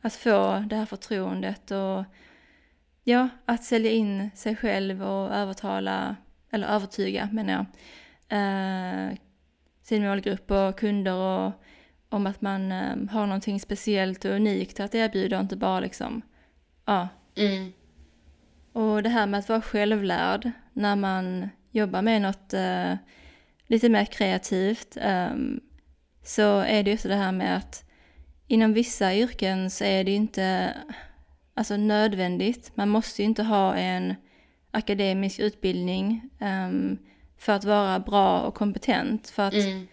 [0.00, 2.04] att få det här förtroendet och
[3.04, 6.16] ja, att sälja in sig själv och övertala,
[6.50, 7.66] eller övertyga menar jag,
[8.38, 9.16] uh,
[9.82, 11.52] sin målgrupp och kunder och
[12.08, 16.22] om att man um, har någonting speciellt och unikt att erbjuda och inte bara liksom,
[16.84, 17.08] ja.
[17.36, 17.72] Mm.
[18.74, 22.94] Och det här med att vara självlärd när man jobbar med något eh,
[23.66, 25.34] lite mer kreativt eh,
[26.24, 27.84] så är det ju så det här med att
[28.46, 30.74] inom vissa yrken så är det inte
[31.54, 32.72] alltså nödvändigt.
[32.74, 34.14] Man måste ju inte ha en
[34.70, 36.30] akademisk utbildning.
[36.40, 36.98] Um,
[37.44, 39.30] för att vara bra och kompetent.
[39.30, 39.86] För att mm.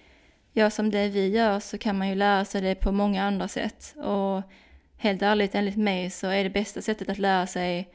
[0.53, 3.47] ja, som det vi gör så kan man ju lära sig det på många andra
[3.47, 3.95] sätt.
[3.97, 4.41] Och
[4.97, 7.89] helt ärligt, enligt mig så är det bästa sättet att lära sig,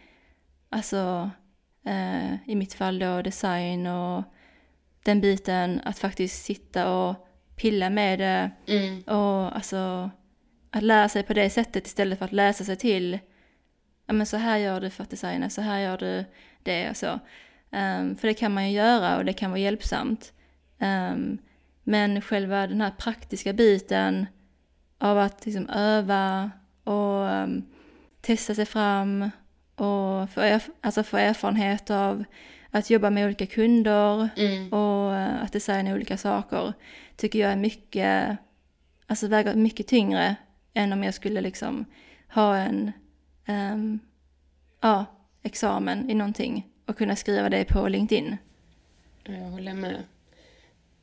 [0.77, 1.31] alltså
[1.85, 4.25] eh, i mitt fall då design och
[5.05, 8.51] den biten, att faktiskt sitta och pilla med det.
[8.67, 9.03] Mm.
[9.03, 10.11] Och alltså
[10.71, 13.19] att lära sig på det sättet istället för att läsa sig till,
[14.07, 16.25] ja men så här gör du för att designa, så här gör du
[16.63, 17.21] det och så.
[17.71, 20.33] Um, för det kan man ju göra och det kan vara hjälpsamt.
[20.79, 21.39] Um,
[21.85, 24.27] men själva den här praktiska biten
[24.99, 26.51] av att liksom öva
[26.85, 27.67] och um,
[28.21, 29.31] testa sig fram
[29.77, 32.25] och få, erf alltså få erfarenhet av
[32.71, 34.73] att jobba med olika kunder Mm.
[34.73, 36.73] och uh, att designa olika saker
[37.17, 38.37] tycker jag är mycket,
[39.07, 40.37] alltså väger mycket tyngre
[40.75, 41.85] än om jag skulle liksom
[42.29, 42.93] ha en
[43.49, 44.01] um,
[44.81, 45.05] ja,
[45.43, 48.37] examen i någonting och kunna skriva det på LinkedIn.
[49.25, 50.03] Jag håller med.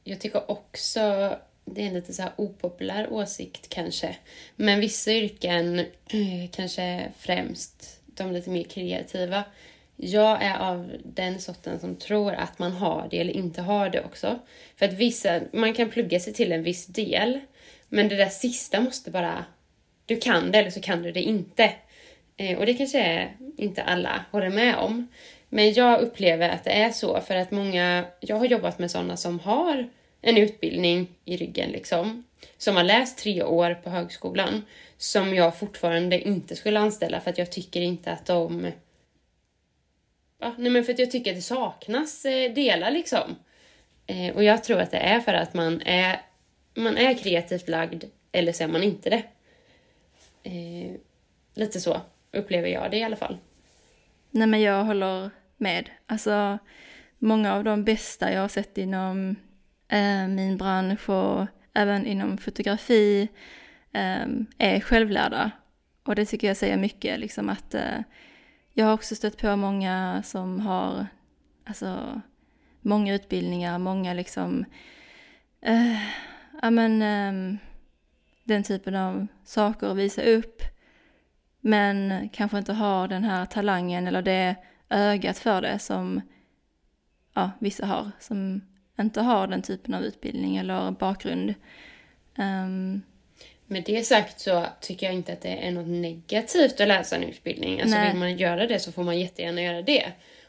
[0.03, 4.17] Jag tycker också, det är en lite så opopulär åsikt kanske,
[4.55, 9.43] men vissa yrken, eh, kanske främst de lite mer kreativa,
[9.95, 14.04] jag är av den sorten som tror att man har det eller inte har det
[14.04, 14.39] också.
[14.76, 17.39] För att vissa, man kan plugga sig till en viss del,
[17.89, 19.45] men det där sista måste bara,
[20.06, 21.71] du kan det eller så kan du det inte.
[22.38, 25.08] Eh, och det kanske är inte alla håller med om.
[25.49, 29.17] Men jag upplever att det är så för att många, jag har jobbat med sådana
[29.17, 29.89] som har
[30.21, 32.23] en utbildning i ryggen liksom,
[32.58, 34.65] som har läst tre år på högskolan,
[35.03, 38.71] som jag fortfarande inte skulle anställa för att jag tycker inte att de...
[40.39, 43.35] Ja, nej men för att jag tycker att det saknas eh, delar liksom.
[44.07, 46.21] Eh, och jag tror att det är för att man är,
[46.73, 49.23] man är kreativt lagd, eller så är man inte det.
[50.43, 50.95] Eh,
[51.53, 53.37] lite så upplever jag det i alla fall.
[54.31, 55.89] Nej men jag håller med.
[56.05, 56.57] Alltså
[57.17, 59.35] många av de bästa jag har sett inom
[59.87, 63.29] eh, min bransch och även inom fotografi
[63.93, 65.51] Ehm, är självlärda.
[66.03, 67.99] Och det tycker jag säger mycket, liksom att eh,
[68.73, 71.08] jag har också stött på många som har
[71.65, 72.21] alltså
[72.82, 74.65] många utbildningar, många liksom
[75.62, 76.01] eh,
[76.62, 77.60] ja men eh,
[78.43, 80.62] den typen av saker att visa upp
[81.60, 84.56] men kanske inte har den här talangen eller det
[84.89, 86.21] ögat för det som
[87.34, 88.62] ja, vissa har, som
[88.99, 91.53] inte har den typen av utbildning eller bakgrund.
[92.38, 93.01] Um,
[93.73, 97.23] med det sagt så tycker jag inte att det är något negativt att läsa en
[97.23, 97.81] utbildning.
[97.81, 98.09] Alltså Nej.
[98.09, 100.05] vill man göra det så får man jättegärna göra det.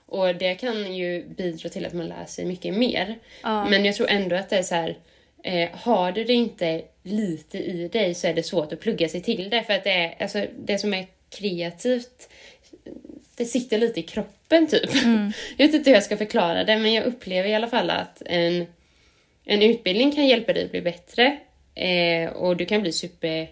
[0.06, 3.18] Och det kan ju bidra till att man lär sig mycket mer.
[3.42, 4.98] ja, Men jag tror ändå att det är så här,
[5.42, 9.22] eh, har du det inte lite i dig så är det svårt att plugga sig
[9.22, 9.62] till det.
[9.62, 12.28] För att det, är, alltså, det som är kreativt,
[13.36, 14.94] det sitter lite i kroppen typ.
[15.04, 17.90] mm, Jag vet inte hur jag ska förklara det, men jag upplever i alla fall
[17.90, 18.66] att en,
[19.44, 21.38] en utbildning kan hjälpa dig att bli bättre.
[21.74, 23.48] Eh, och du kan bli super...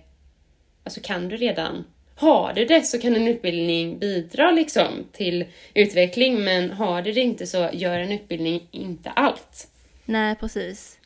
[0.84, 1.84] Alltså kan du redan...
[2.14, 7.20] Har du det så kan en utbildning bidra liksom till utveckling, men har du det
[7.20, 9.68] inte så gör en utbildning inte allt.
[10.04, 10.98] nej precis.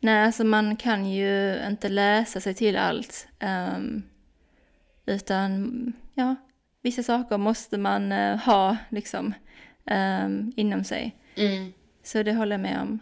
[0.00, 3.28] Nej, alltså man kan ju inte läsa sig till allt.
[3.38, 4.02] ehm,
[5.06, 6.36] utan, ja,
[6.82, 9.34] vissa saker måste man eh, ha liksom
[9.86, 11.16] ehm, inom sig.
[11.36, 11.72] Mm.
[12.02, 12.98] Så det håller jag med om.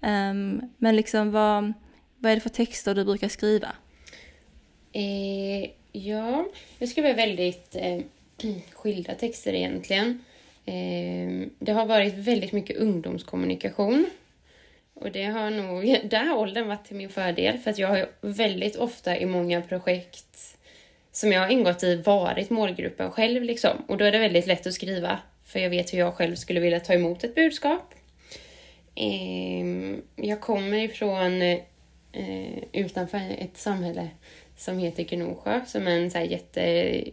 [0.00, 1.72] Ehm, men liksom vad,
[2.26, 3.68] vad är det för texter du brukar skriva?
[4.92, 6.46] Eh, ja,
[6.78, 8.00] jag skriver väldigt eh,
[8.72, 10.24] skilda texter egentligen.
[10.64, 14.06] Eh, det har varit väldigt mycket ungdomskommunikation.
[14.94, 18.08] Och det har nog, där har åldern varit till min fördel för att jag har
[18.20, 20.58] väldigt ofta i många projekt
[21.12, 23.76] som jag har ingått i varit målgruppen själv liksom.
[23.88, 26.60] Och då är det väldigt lätt att skriva för jag vet hur jag själv skulle
[26.60, 27.94] vilja ta emot ett budskap.
[28.94, 31.58] Eh, jag kommer ifrån eh,
[32.16, 34.08] eh, utanför ett samhälle
[34.56, 37.04] som heter Gnosjö som är en så här jätte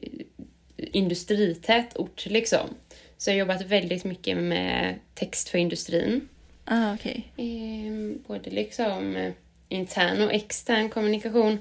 [0.77, 2.69] industrität ort liksom.
[3.17, 6.27] Så jag har jobbat väldigt mycket med text för industrin.
[6.65, 7.31] Ah, okej.
[7.37, 9.33] Ehm, både liksom eh,
[9.69, 11.59] intern och extern kommunikation.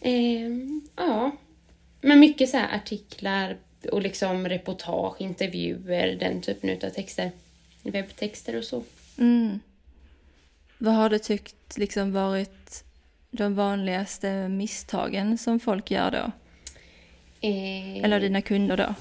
[0.00, 1.36] Ehm, ja,
[2.00, 3.56] men mycket så här artiklar
[3.92, 7.30] och liksom reportage, intervjuer, den typen av texter.
[7.82, 8.82] Webbtexter och så.
[9.18, 9.60] Mm.
[10.78, 12.84] Vad har du tyckt liksom varit
[13.30, 16.32] de vanligaste misstagen som folk gör då?
[17.40, 18.94] Ehm, Eller dina kunder då?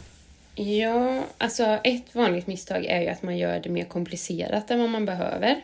[0.63, 4.89] Ja, alltså ett vanligt misstag är ju att man gör det mer komplicerat än vad
[4.89, 5.61] man behöver.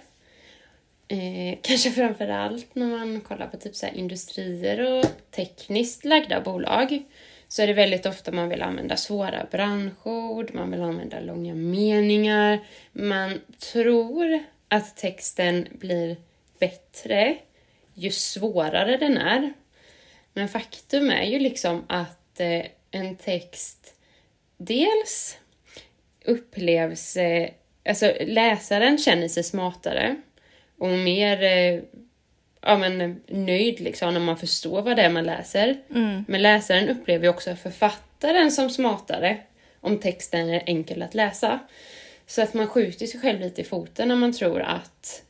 [1.07, 7.03] Eh, kanske framför allt när man kollar på typ så industrier och tekniskt lagda bolag
[7.47, 12.59] så är det väldigt ofta man vill använda svåra branschord, man vill använda långa meningar.
[12.91, 13.39] Man
[13.73, 16.15] tror att texten blir
[16.59, 17.37] bättre
[17.93, 19.53] ju svårare den är.
[20.33, 23.93] Men faktum är ju liksom att eh, en text
[24.57, 25.37] dels
[26.25, 27.17] upplevs...
[27.17, 27.49] Eh,
[27.85, 30.15] alltså läsaren känner sig smartare
[30.77, 31.81] och mer eh,
[32.61, 35.77] ja, men, nöjd liksom när man förstår vad det är man läser.
[35.89, 36.25] Mm.
[36.27, 39.37] Men läsaren upplever ju också författaren som smartare
[39.79, 41.59] om texten är enkel att läsa.
[42.31, 45.23] Så att man skjuter sig själv lite i foten när man tror att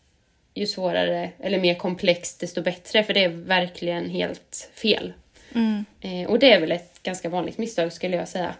[0.53, 5.13] ju svårare eller mer komplext desto bättre, för det är verkligen helt fel.
[5.55, 5.85] Mm.
[6.01, 8.55] Eh, och det är väl ett ganska vanligt misstag skulle jag säga.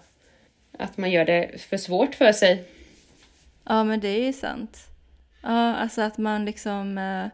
[0.77, 2.63] Att man gör det för svårt för sig.
[3.63, 4.77] Ja, men det är ju sant.
[5.41, 7.27] Ja, alltså att man liksom, eh,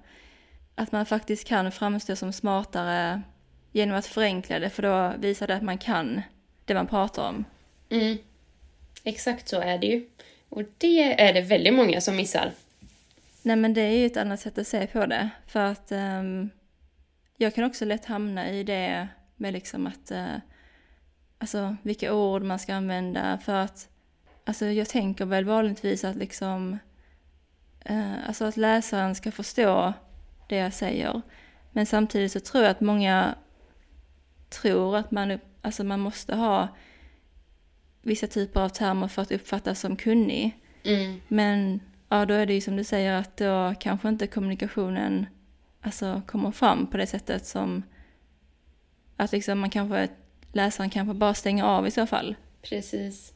[0.75, 3.21] att man faktiskt kan framstå som smartare
[3.71, 6.21] genom att förenkla det, för då visar det att man kan
[6.65, 7.45] det man pratar om.
[7.89, 8.17] Mm.
[9.03, 10.05] Exakt så är det ju.
[10.49, 12.51] Och det är det väldigt många som missar.
[13.41, 16.49] Nej, men det är ju ett annat sätt att se på det, för att um,
[17.37, 20.37] jag kan också lätt hamna i det med liksom att, uh,
[21.37, 23.89] alltså vilka ord man ska använda, för att,
[24.45, 26.77] alltså jag tänker väl vanligtvis att liksom,
[27.89, 29.93] uh, alltså att läsaren ska förstå
[30.49, 31.21] det jag säger.
[31.71, 33.35] Men samtidigt så tror jag att många
[34.49, 36.67] tror att man, alltså man måste ha
[38.01, 40.59] vissa typer av termer för att uppfattas som kunnig.
[40.83, 41.21] Mm.
[41.27, 41.79] Men
[42.09, 45.25] ja, då är det ju som du säger att då kanske inte kommunikationen
[45.81, 47.83] alltså, kommer fram på det sättet som
[49.15, 50.07] att liksom man kanske,
[50.53, 52.35] läsaren kanske bara stänger av i så fall.
[52.61, 53.33] Precis.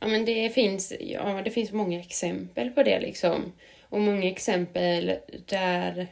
[0.00, 3.52] Ja, men det finns, ja, det finns många exempel på det liksom.
[3.82, 6.06] Och många exempel där,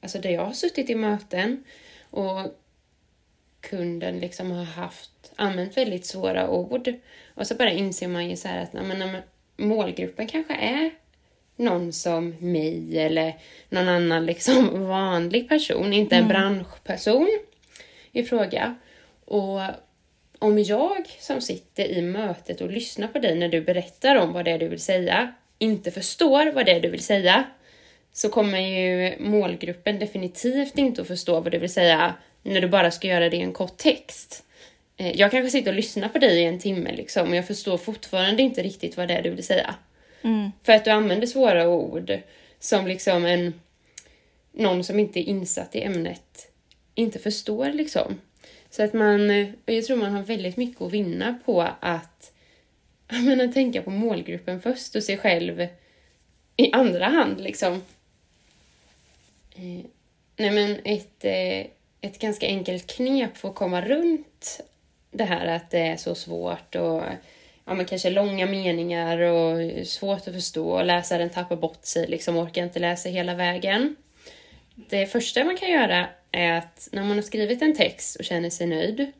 [0.00, 1.64] alltså där jag har suttit i möten
[2.10, 2.46] och
[3.60, 6.92] kunden liksom har haft, använt väldigt svåra ord.
[7.34, 9.16] Och så bara inser man ju så här att men,
[9.56, 10.90] målgruppen kanske är
[11.56, 13.36] någon som mig eller
[13.68, 16.28] någon annan liksom vanlig person, inte en Mm.
[16.28, 17.28] branschperson
[18.12, 18.74] i fråga.
[19.24, 19.60] Och
[20.38, 24.44] om jag som sitter i mötet och lyssnar på dig när du berättar om vad
[24.44, 27.44] det är du vill säga, inte förstår vad det är du vill säga,
[28.12, 32.90] så kommer ju målgruppen definitivt inte att förstå vad du vill säga när du bara
[32.90, 34.44] ska göra det i en kort text.
[34.96, 37.78] Eh, Jag kanske sitter och lyssnar på dig i en timme liksom, och jag förstår
[37.78, 39.74] fortfarande inte riktigt vad det är du vill säga.
[40.22, 40.50] Mm.
[40.62, 42.18] För att du använder svåra ord
[42.58, 43.54] som liksom en
[44.52, 46.52] någon som inte är insatt i ämnet
[46.94, 48.20] inte förstår liksom.
[48.70, 52.32] Så att man, eh, jag tror man har väldigt mycket att vinna på att
[53.08, 55.66] jag menar, tänka på målgruppen först och sig själv
[56.56, 57.72] i andra hand liksom.
[59.54, 59.84] Eh,
[60.36, 61.66] nej men ett, eh,
[62.00, 64.60] ett ganska enkelt knep för att komma runt
[65.12, 67.02] det här att det är så svårt och
[67.64, 72.36] ja, men kanske långa meningar och svårt att förstå och läsaren tappar bort sig, liksom
[72.36, 73.96] orkar inte läsa hela vägen.
[74.74, 78.50] Det första man kan göra är att när man har skrivit en text och känner
[78.50, 79.12] sig nöjd,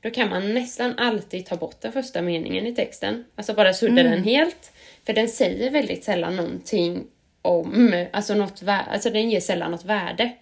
[0.00, 3.24] då kan man nästan alltid ta bort den första meningen i texten.
[3.34, 4.12] Alltså bara sudda Mm.
[4.12, 4.72] den helt.
[5.06, 7.04] För den säger väldigt sällan någonting
[7.42, 10.32] om, alltså, något, alltså den ger sällan något värde.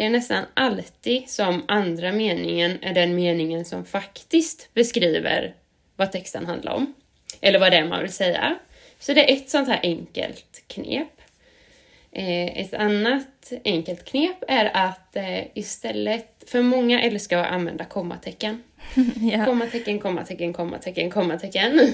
[0.00, 5.54] Det är nästan alltid som andra meningen är den meningen som faktiskt beskriver
[5.96, 6.94] vad texten handlar om.
[7.40, 8.58] Eller vad det är man vill säga.
[8.98, 11.20] Så det är ett sånt här enkelt knep.
[12.12, 18.62] Eh, ett annat enkelt knep är att eh, istället, för många älskar att använda kommatecken.
[19.32, 19.44] ja.
[19.44, 21.88] Kommatecken, kommatecken, kommatecken, kommatecken.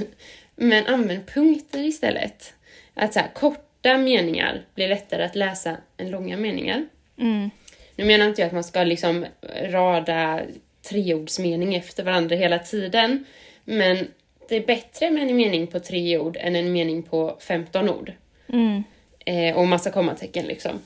[0.57, 2.55] Men använd punkter istället.
[2.95, 6.87] Att så här, korta meningar blir lättare att läsa än långa meningar.
[7.19, 7.51] Mm.
[7.96, 9.26] Nu menar inte jag att man ska liksom
[9.62, 10.42] rada
[10.82, 13.24] treordsmening efter varandra hela tiden.
[13.64, 14.09] Men
[14.48, 18.12] det är bättre med en mening på tre ord än en mening på 15 ord.
[18.48, 18.85] Mm.
[19.18, 20.80] Eh, och massa kommatecken liksom.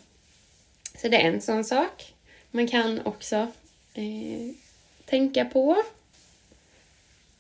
[0.97, 2.15] Så det är en sån sak.
[2.51, 3.37] Man kan också
[3.95, 4.55] eh,
[5.05, 5.77] tänka på.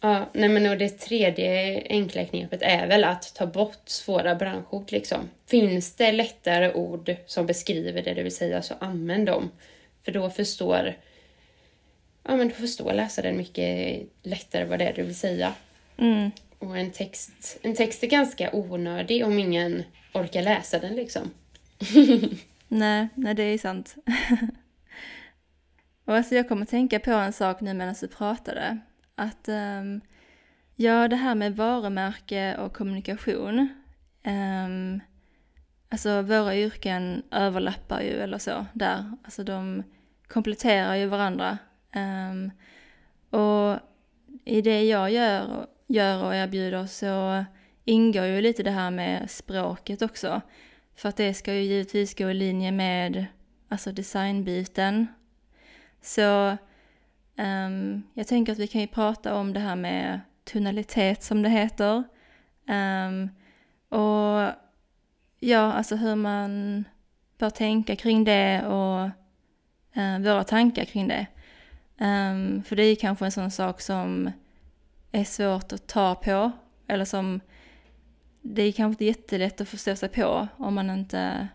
[0.00, 4.92] Ja, nej men och det tredje enkla knepet är väl att ta bort svåra branschord
[4.92, 5.30] liksom.
[5.46, 9.50] Finns det lättare ord som beskriver det du vill säga så använd dem.
[10.04, 10.94] För då förstår
[12.22, 15.54] Ja men då förstår läsaren mycket lättare vad det är du vill säga.
[15.96, 16.30] Mm.
[16.58, 19.82] Och en text, en text är ganska onödig om ingen
[20.14, 21.30] orkar läsa den liksom.
[22.68, 23.94] Nej, nej det är sant.
[26.04, 28.78] och alltså jag kommer tänka på en sak nu medan du pratade.
[29.20, 30.00] Att um,
[30.76, 33.68] ja, det här med varumärke och kommunikation.
[34.24, 35.00] Um,
[35.88, 39.12] alltså våra yrken överlappar ju eller så där.
[39.24, 39.82] Alltså de
[40.28, 41.58] kompletterar ju varandra.
[41.94, 42.50] Um,
[43.40, 43.78] och
[44.44, 47.44] i det jag gör, gör och erbjuder så
[47.84, 50.40] ingår ju lite det här med språket också.
[50.96, 53.26] För att det ska ju givetvis gå i linje med
[53.68, 55.06] alltså designbiten.
[56.02, 56.56] Så
[57.40, 61.48] Um, jag tänker att vi kan ju prata om det här med tonalitet som det
[61.48, 62.04] heter.
[62.68, 63.30] Um,
[63.88, 64.52] och
[65.38, 66.84] ja, alltså hur man
[67.38, 69.10] bör tänka kring det och
[69.96, 71.26] uh, våra tankar kring det.
[71.98, 74.30] Um, för det är kanske en sån sak som
[75.12, 76.52] är svårt att ta på
[76.86, 77.40] eller som
[78.42, 81.48] det är kanske inte jättelätt att förstå sig på om man inte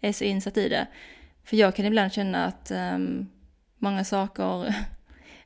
[0.00, 0.86] är så insatt i det.
[1.44, 3.28] För jag kan ibland känna att um,
[3.78, 4.74] många saker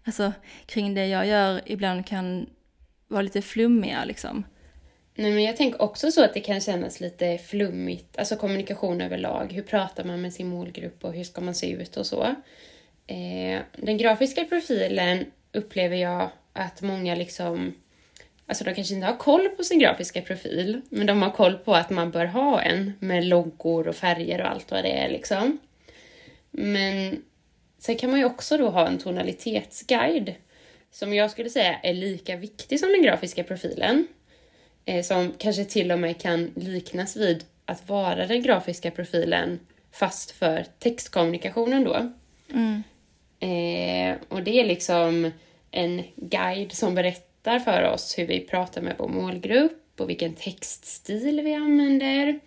[0.05, 0.33] alltså,
[0.67, 2.47] kring det jag gör ibland kan
[3.09, 4.45] vara lite flummiga liksom.
[5.17, 9.53] Nej, men jag tänker också så att det kan kännas lite flummigt, alltså kommunikation överlag.
[9.53, 12.23] Hur pratar man med sin målgrupp och hur ska man se ut och så.
[13.07, 17.75] Eh, den grafiska profilen upplever jag att många liksom,
[18.47, 21.75] alltså de kanske inte har koll på sin grafiska profil, men de har koll på
[21.75, 25.59] att man bör ha en med loggor och färger och allt vad det är liksom.
[26.51, 27.23] Men
[27.85, 30.35] sen kan man ju också då ha en tonalitetsguide
[30.91, 34.07] som jag skulle säga är lika viktig som den grafiska profilen.
[34.85, 39.61] Eh, som kanske till och med kan liknas vid att vara den grafiska profilen
[39.93, 42.13] fast för textkommunikationen då.
[42.53, 42.83] Mm.
[43.41, 45.31] Eh, och det är liksom
[45.71, 51.41] en guide som berättar för oss hur vi pratar med vår målgrupp och vilken textstil
[51.41, 52.41] vi använder,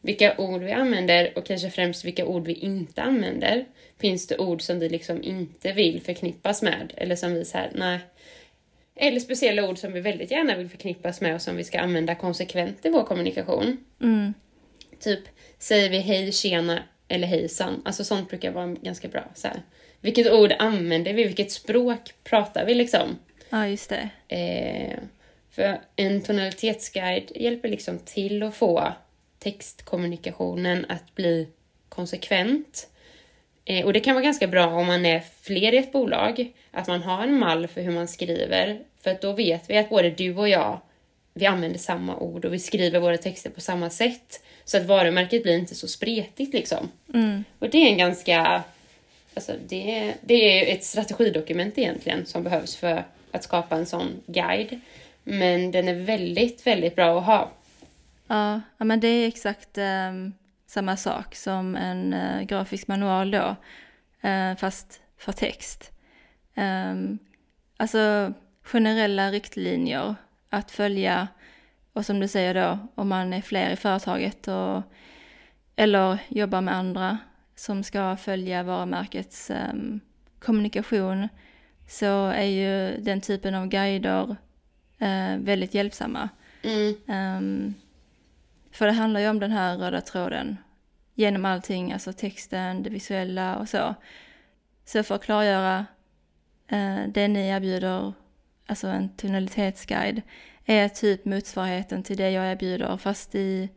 [0.00, 3.64] vilka ord vi använder och kanske främst vilka ord vi inte använder.
[4.00, 7.98] Finns det ord som vi liksom inte vill förknippas med eller som vi säger nej.
[8.96, 12.14] Eller speciella ord som vi väldigt gärna vill förknippas med och som vi ska använda
[12.14, 13.84] konsekvent i vår kommunikation.
[14.00, 14.34] Mm.
[15.00, 15.20] Typ,
[15.58, 17.82] säger vi hej, tjena eller hejsan.
[17.84, 19.24] Alltså sånt brukar vara ganska bra.
[19.34, 19.62] Så här.
[20.00, 21.24] Vilket ord använder vi?
[21.24, 23.18] Vilket språk pratar vi liksom?
[23.50, 24.08] Ja, just det.
[24.36, 24.98] Eh,
[25.50, 28.92] för en tonalitetsguide hjälper liksom till att få
[29.38, 31.48] textkommunikationen att bli
[31.88, 32.88] konsekvent.
[33.64, 36.88] Eh, och det kan vara ganska bra om man är fler i ett bolag, att
[36.88, 38.78] man har en mall för hur man skriver.
[39.02, 40.80] För att då vet vi att både du och jag,
[41.34, 44.42] vi använder samma ord och vi skriver våra texter på samma sätt.
[44.64, 46.90] Så att varumärket blir inte så spretigt liksom.
[47.14, 47.44] Mm.
[47.58, 48.62] Och det är en ganska...
[49.34, 54.80] Alltså det, det är ett strategidokument egentligen som behövs för att skapa en sån guide.
[55.24, 57.50] Men den är väldigt, väldigt bra att ha.
[58.26, 60.32] Ja, ja men det är exakt um,
[60.74, 63.56] samma sak som en uh, grafisk manual då,
[64.24, 65.92] uh, fast för text.
[66.56, 67.18] Um,
[67.76, 70.14] alltså generella riktlinjer
[70.50, 71.28] att följa
[71.92, 74.82] och som du säger då, om man är fler i företaget och,
[75.76, 77.18] eller jobbar med andra
[77.54, 80.00] som ska följa varumärkets um,
[80.38, 81.28] kommunikation
[81.88, 84.36] så är ju den typen av guider
[85.02, 86.28] uh, väldigt hjälpsamma.
[86.62, 86.94] Mm.
[87.06, 87.74] Um,
[88.74, 90.56] för det handlar ju om den här röda tråden
[91.14, 93.94] genom allting, alltså texten, det visuella och så.
[94.84, 95.86] Så för att klargöra
[96.68, 98.12] eh, det ni erbjuder,
[98.66, 100.22] alltså en tonalitetsguide,
[100.64, 103.68] är typ motsvarigheten till det jag erbjuder fast i,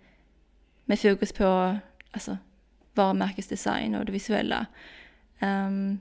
[0.86, 1.78] med fokus på
[2.12, 2.38] alltså,
[2.94, 4.66] varumärkesdesign och det visuella.
[5.42, 6.00] Um,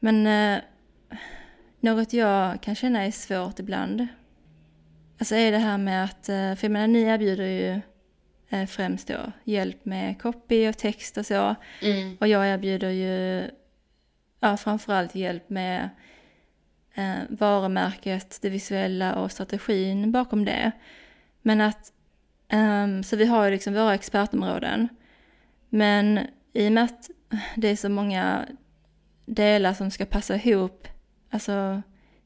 [0.00, 0.60] men eh,
[1.80, 4.06] något jag kan känna är svårt ibland,
[5.18, 7.80] alltså är det här med att, uh, för jag menar ni erbjuder ju
[8.58, 11.54] uh, främst då hjälp med copy och text och så.
[11.82, 12.16] Mm.
[12.20, 13.50] Och jag erbjuder ju
[14.40, 15.88] ja, framförallt hjälp med
[16.94, 20.72] eh, varumärket, det visuella och strategin bakom det.
[21.42, 21.92] Men att,
[22.52, 24.88] um, så vi har ju liksom våra expertområden.
[25.68, 26.20] Men
[26.52, 27.10] i och med att
[27.56, 28.46] det är så många
[29.26, 30.88] delar som ska passa ihop,
[31.30, 31.82] alltså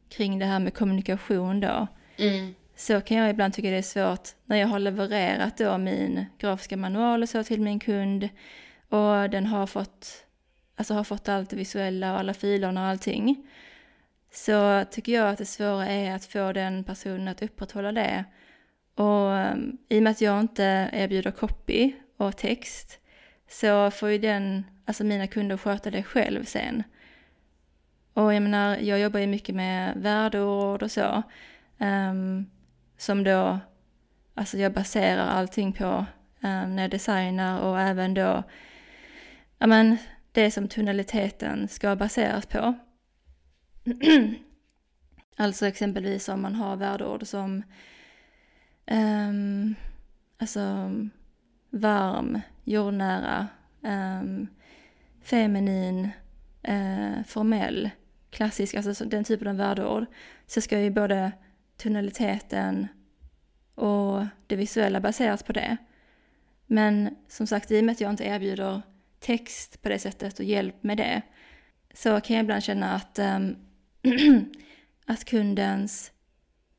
[0.09, 1.86] kring det här med kommunikation då,
[2.16, 6.26] Mm så kan jag ibland tycka det är svårt när jag har levererat då min
[6.39, 8.28] grafiska manual och så till min kund
[8.89, 10.24] och den har fått,
[10.76, 13.49] alltså har fått allt det visuella och alla filerna och allting
[14.33, 18.24] så tycker jag att det svåra är att få den personen att upprätthålla det.
[18.95, 22.99] Och um, i och med att jag inte erbjuder copy och text
[23.49, 26.83] så får ju den, alltså mina kunder sköta det själv sen.
[28.12, 31.22] Och jag menar, jag jobbar ju mycket med värdeord och så.
[31.78, 32.47] Um,
[33.03, 33.59] som då,
[34.34, 36.07] alltså jag baserar allting på
[36.40, 38.42] um, när jag designar och även då,
[39.59, 39.96] ja men
[40.32, 42.74] det som tonaliteten ska baseras på.
[45.36, 47.62] alltså exempelvis om man har värdeord som
[48.90, 49.74] um,
[50.38, 50.61] alltså
[51.70, 53.48] varm, jordnära,
[53.80, 54.46] um,
[55.22, 56.09] feminin,
[56.68, 57.90] uh, formell,
[58.30, 60.07] klassisk, alltså den typen av värdeord.
[60.46, 61.32] Så ska ju både
[61.83, 62.89] tonaliteten
[63.74, 65.76] och det visuella baseras på det.
[66.66, 68.83] Men som sagt, i och med att jag inte erbjuder
[69.20, 71.22] text på det sättet och hjälp med det
[71.95, 73.57] så kan jag ibland känna att um,
[75.07, 76.12] att kundens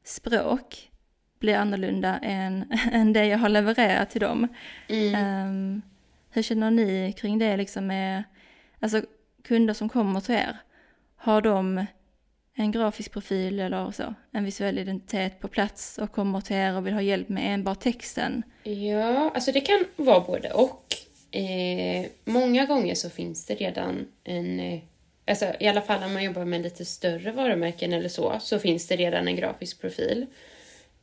[0.04, 0.91] språk
[1.39, 4.47] blir annorlunda än, än det jag har levererat till dem.
[4.88, 5.47] Mm.
[5.47, 5.82] Um,
[6.30, 8.24] hur känner ni kring det liksom med,
[8.80, 9.01] alltså
[9.43, 10.58] kunder som kommer till er,
[11.16, 11.86] har de
[12.56, 16.88] en grafisk profil eller så, en visuell identitet på plats och kommer till er och
[16.88, 18.43] vill ha hjälp med enbart texten?
[18.64, 20.95] Ja, alltså det kan vara både och.
[21.32, 24.80] Eh, många gånger så finns det redan en, eh,
[25.28, 28.88] alltså i alla fall om man jobbar med lite större varumärken eller så, så finns
[28.88, 30.26] det redan en grafisk profil.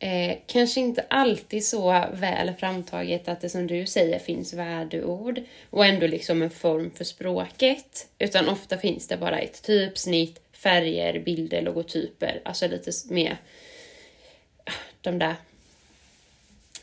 [0.03, 5.41] Eh, kanske inte alltid så väl framtaget att det som du säger finns värdeord
[5.71, 11.21] och ändå liksom en form för språket, utan ofta finns det bara ett typsnitt, färger,
[11.21, 13.37] bilder, logotyper, alltså lite mer
[15.01, 15.35] de där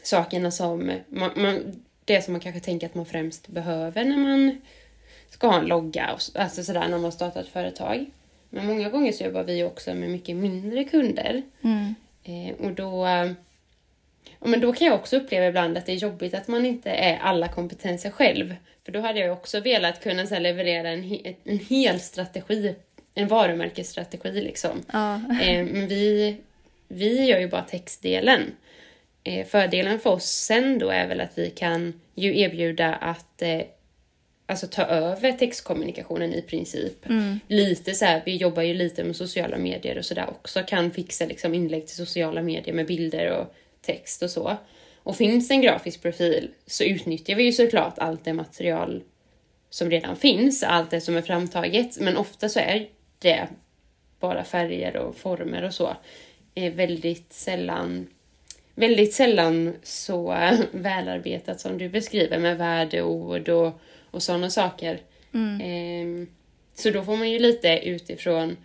[0.04, 4.62] sakerna som man, man, det som man kanske tänker att man främst behöver när man
[5.30, 8.06] ska ha en logga, och, alltså sådär när man startar ett företag.
[8.50, 11.42] Men många gånger så jobbar vi också med mycket mindre kunder.
[11.62, 11.96] Mm.
[12.24, 13.08] Eh, och då,
[14.40, 16.90] ja, men då kan jag också uppleva ibland att det är jobbigt att man inte
[16.92, 18.56] är alla kompetenser själv.
[18.86, 22.76] För då hade jag också velat kunna så leverera en, en hel strategi,
[23.18, 24.84] en varumärkesstrategi liksom.
[24.92, 25.16] Ja.
[25.42, 26.38] Eh, men vi,
[26.88, 28.42] vi gör ju bara textdelen.
[29.24, 33.62] Eh, fördelen för oss sen då är väl att vi kan ju erbjuda att eh,
[34.46, 37.06] alltså ta över textkommunikationen i princip.
[37.06, 37.40] Mm.
[37.48, 41.26] Lite så här, vi jobbar ju lite med sociala medier och sådär också, kan fixa
[41.26, 44.58] liksom inlägg till sociala medier med bilder och text och så.
[45.04, 49.04] Och finns en grafisk profil så utnyttjar vi ju såklart allt det material
[49.70, 52.88] som redan finns, allt det som är framtaget, men ofta så är
[53.20, 53.48] det
[54.20, 55.98] bara färger och former och så.
[56.56, 58.08] Är väldigt sällan
[58.78, 60.38] väldigt sällan så
[60.72, 65.00] välarbetat som du beskriver med värdeord och, och sådana saker.
[65.34, 65.62] Mm.
[65.62, 66.28] Eh,
[66.74, 68.58] så då får man ju lite utifrån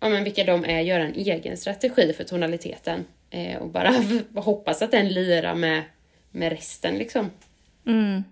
[0.00, 3.94] ja, men vilka de är göra en egen strategi för tonaliteten eh, och bara
[4.34, 5.82] hoppas att den lirar med,
[6.30, 7.30] med resten liksom.
[7.86, 8.24] Mm.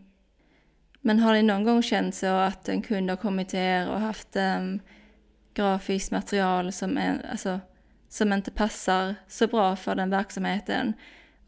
[1.07, 4.01] Men har ni någon gång känt så att en kund har kommit till er och
[4.01, 4.81] haft um,
[5.55, 7.61] grafiskt material som, är, alltså,
[8.09, 10.93] som inte passar så bra för den verksamheten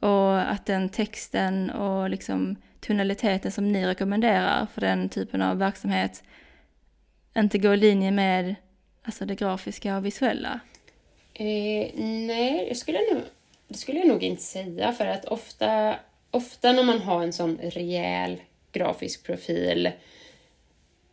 [0.01, 6.23] och att den texten och liksom tonaliteten som ni rekommenderar för den typen av verksamhet
[7.37, 8.55] inte går i linje med
[9.03, 10.61] alltså det grafiska och visuella?
[11.35, 13.23] Eh, nej, jag skulle nog,
[13.69, 15.97] det skulle jag nog inte säga för att ofta,
[16.31, 18.41] ofta när man har en sån rejäl
[18.73, 19.91] grafisk profil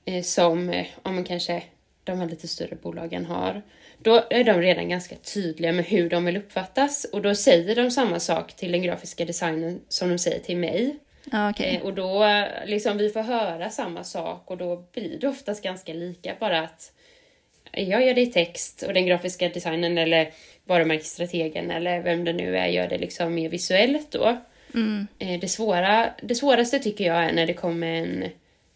[0.05, 1.63] eh, som, eh, om man kanske
[2.03, 3.61] de här lite större bolagen har,
[3.97, 7.91] då är de redan ganska tydliga med hur de vill uppfattas och då säger de
[7.91, 10.95] samma sak till den grafiska designen som de säger till mig.
[11.49, 11.75] Okay.
[11.75, 12.25] eh, och då
[12.65, 16.91] liksom vi får höra samma sak och då blir det oftast ganska lika bara att
[17.71, 20.31] jag gör det i text och den grafiska designen eller
[20.65, 24.37] varumärkesstrategen eller vem det nu är gör det liksom mer visuellt då.
[24.75, 25.07] Mm.
[25.19, 28.25] Eh, det, svåra, det svåraste tycker jag är när det kommer en,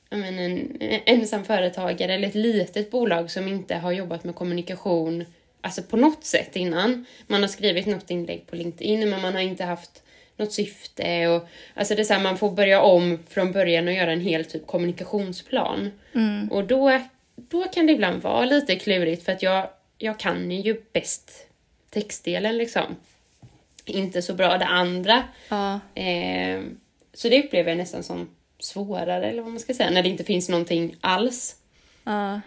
[0.10, 5.26] men en, en ensam företagare eller ett litet bolag som inte har jobbat med kommunikation
[5.62, 7.06] alltså på något sätt innan.
[7.28, 10.04] Man har skrivit något inlägg på LinkedIn men man har inte haft
[10.38, 11.28] något syfte.
[11.28, 14.22] Och, alltså det är så här, man får börja om från början och göra en
[14.22, 15.92] hel typ kommunikationsplan.
[16.16, 16.52] Mm.
[16.52, 17.00] Och då,
[17.36, 21.48] då kan det ibland vara lite klurigt för att jag, jag kan ju bäst
[21.90, 22.96] textdelen liksom.
[23.90, 25.24] Inte så bra det andra.
[25.50, 25.80] Ja.
[25.96, 26.62] Eh,
[27.14, 28.30] så det upplever jag nästan som
[28.60, 31.56] svårare, eller vad man ska säga, när det inte finns någonting alls.
[32.04, 32.42] Ja.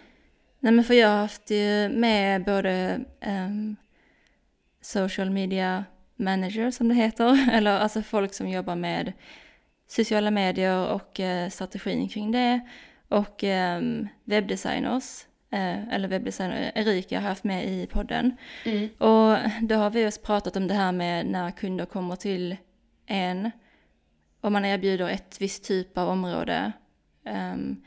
[0.61, 3.77] Nej men för jag har haft ju med både um,
[4.81, 5.85] social media
[6.17, 9.13] manager som det heter, eller alltså folk som jobbar med
[9.89, 12.61] sociala medier och uh, strategin kring det
[13.09, 18.37] och um, webbdesigners, uh, eller webbdesigner Erika har haft med i podden.
[18.65, 18.89] Mm.
[18.99, 22.57] Och då har vi just pratat om det här med när kunder kommer till
[23.07, 23.51] en
[24.41, 26.73] och man erbjuder ett visst typ av område.
[27.25, 27.83] Um,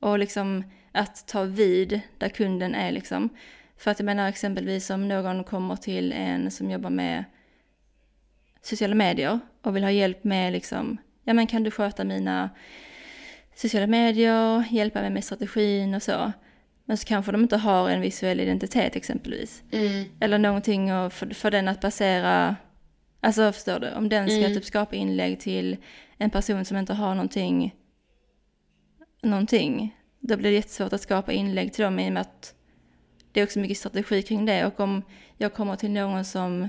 [0.00, 3.28] och liksom att ta vid där kunden är liksom.
[3.76, 7.24] För att jag menar exempelvis om någon kommer till en som jobbar med
[8.62, 12.50] sociala medier och vill ha hjälp med liksom, ja men kan du sköta mina
[13.54, 16.32] sociala medier, hjälpa mig med strategin och så.
[16.84, 19.62] Men så kanske de inte har en visuell identitet exempelvis.
[19.70, 20.04] Mm.
[20.20, 22.56] Eller någonting för, för den att basera,
[23.20, 24.54] alltså förstår du, om den ska Mm.
[24.54, 25.76] typ skapa inlägg till
[26.18, 27.74] en person som inte har någonting,
[29.22, 32.54] någonting, då blir det jättesvårt att skapa inlägg till dem i och med att
[33.32, 34.66] det är också mycket strategi kring det.
[34.66, 35.02] Och om
[35.36, 36.68] jag kommer till någon som,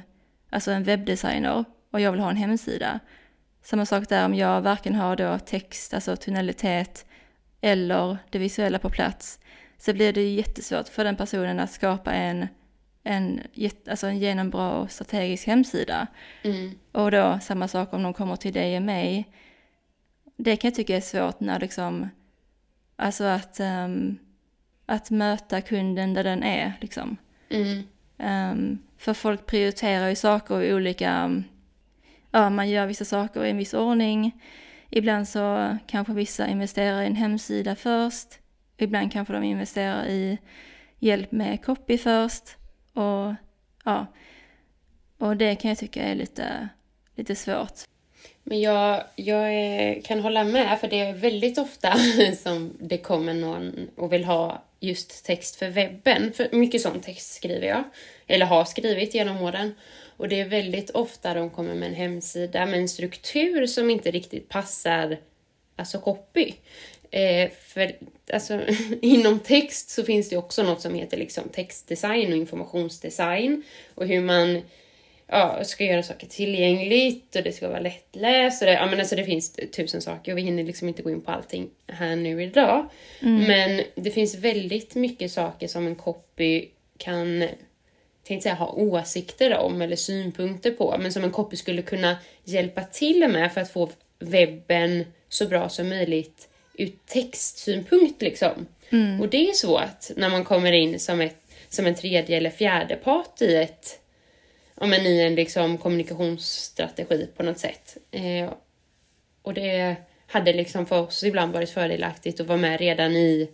[0.49, 2.99] alltså en webbdesigner och jag vill ha en hemsida,
[3.63, 7.05] samma sak där om jag varken har då text, alltså tonalitet
[7.61, 9.39] eller det visuella på plats,
[9.77, 12.47] så blir det jättesvårt för den personen att skapa en,
[13.03, 13.41] en,
[13.89, 16.07] alltså en genombra och strategisk hemsida.
[16.43, 16.71] Mm.
[16.91, 19.29] Och då samma sak om de kommer till dig och mig.
[20.37, 22.09] Det kan jag tycka är svårt när liksom,
[22.95, 24.17] alltså att, ehm,
[24.85, 27.17] att möta kunden där den är liksom.
[27.49, 27.83] Mm.
[28.17, 31.43] Um, för folk prioriterar ju saker i olika,
[32.31, 34.41] ja man gör vissa saker i en viss ordning.
[34.89, 38.39] Ibland så kanske vissa investerar i en hemsida först.
[38.77, 40.37] Ibland kanske de investerar i
[40.99, 42.43] hjälp med copy först.
[42.93, 43.33] Och
[43.85, 44.05] ja,
[45.17, 46.69] och det kan jag tycka är lite,
[47.15, 47.79] lite svårt.
[48.43, 51.97] Men jag, jag kan hålla med, för det är väldigt ofta
[52.43, 56.33] som det kommer någon och vill ha just text för webben.
[56.33, 57.83] För mycket sån text skriver jag,
[58.27, 59.75] eller har skrivit genom åren.
[60.17, 64.11] Och det är väldigt ofta de kommer med en hemsida med en struktur som inte
[64.11, 65.17] riktigt passar
[65.75, 66.53] alltså copy.
[67.11, 67.91] Eh, för
[68.33, 68.61] alltså,
[69.01, 73.63] inom text så finns det också något som heter liksom textdesign och informationsdesign
[73.95, 74.61] och hur man
[75.27, 78.61] ja, ska göra saker tillgängligt och det ska vara lättläst.
[78.61, 81.09] Och det, ja, men alltså det finns tusen saker och vi hinner liksom inte gå
[81.09, 82.89] in på allting här nu idag.
[83.19, 83.43] Mm.
[83.43, 87.47] Men det finns väldigt mycket saker som en copy kan
[88.23, 92.83] tänkte säga, ha åsikter om eller synpunkter på, men som en copy skulle kunna hjälpa
[92.83, 93.89] till med för att få
[94.19, 96.47] webben så bra som möjligt
[96.77, 98.67] ur textsynpunkt liksom.
[98.89, 99.21] Mm.
[99.21, 101.37] Och det är svårt när man kommer in som, ett,
[101.69, 103.99] som en tredje eller fjärde part i ett
[104.79, 107.97] ja, men i en liksom kommunikationsstrategi på något sätt.
[108.11, 108.53] Eh,
[109.41, 109.95] och det
[110.27, 113.49] hade liksom för oss ibland varit fördelaktigt att vara med redan i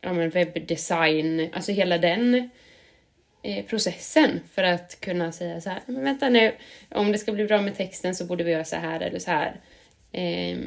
[0.00, 2.50] ja, men webbdesign, alltså hela den
[3.42, 6.52] eh, processen för att kunna säga så här, men vänta nu,
[6.90, 9.30] om det ska bli bra med texten så borde vi göra så här eller så
[9.30, 9.60] här.
[10.12, 10.58] Eh,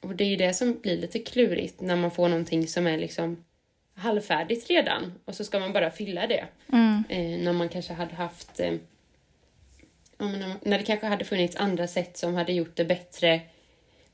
[0.00, 2.98] och det är ju det som blir lite klurigt när man får någonting som är
[2.98, 3.44] liksom
[3.94, 6.44] halvfärdigt redan och så ska man bara fylla det.
[6.72, 7.04] Mm.
[7.08, 8.74] Eh, när man kanske hade haft eh,
[10.62, 13.40] när det kanske hade funnits andra sätt som hade gjort det bättre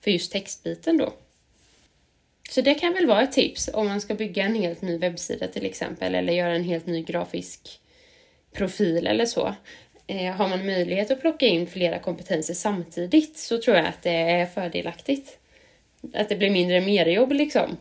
[0.01, 1.13] för just textbiten då.
[2.51, 5.49] Så det kan väl vara ett tips om man ska bygga en helt ny webbsida
[5.49, 7.81] till exempel eller göra en helt ny grafisk
[8.53, 9.55] profil eller så.
[10.07, 14.11] Eh, har man möjlighet att plocka in flera kompetenser samtidigt så tror jag att det
[14.11, 15.39] är fördelaktigt.
[16.15, 17.77] Att det blir mindre merjobb liksom.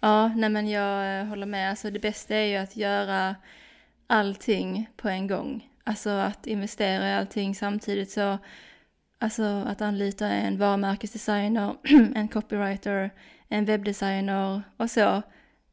[0.00, 1.70] Ja, nej men jag eh, håller med.
[1.70, 3.36] Alltså det bästa är ju att göra
[4.06, 5.68] allting på en gång.
[5.84, 8.38] Alltså att investera i allting samtidigt så,
[9.18, 11.74] alltså att anlita en varumärkesdesigner,
[12.14, 13.10] en copywriter,
[13.48, 15.22] en webbdesigner och så.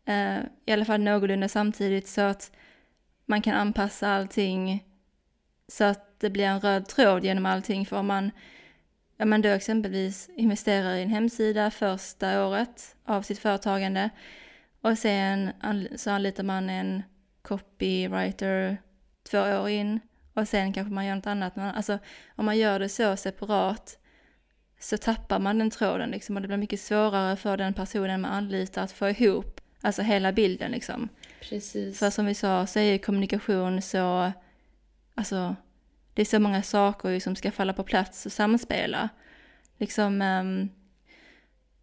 [0.05, 2.51] Eh, I alla fall någorlunda samtidigt så att
[3.25, 4.83] man kan anpassa allting
[5.67, 7.85] så att det blir en röd tråd genom allting.
[7.85, 8.31] För om man,
[9.19, 14.09] om man då exempelvis investerar i en hemsida första året av sitt företagande
[14.81, 15.51] och sen
[15.95, 17.03] så anlitar man en
[17.41, 18.77] copywriter
[19.23, 19.99] två år in
[20.33, 21.53] och sen kanske man gör något annat.
[21.57, 21.99] Alltså
[22.35, 23.99] om man gör det så separat
[24.79, 28.31] så tappar man den tråden liksom och det blir mycket svårare för den personen man
[28.31, 31.09] anlitar att få ihop alltså hela bilden liksom.
[31.41, 31.99] Precis.
[31.99, 34.31] För som vi sa så är kommunikation så,
[35.15, 35.55] alltså
[36.15, 39.09] det är så många saker som ska falla på plats och samspela.
[39.77, 40.69] Liksom, um,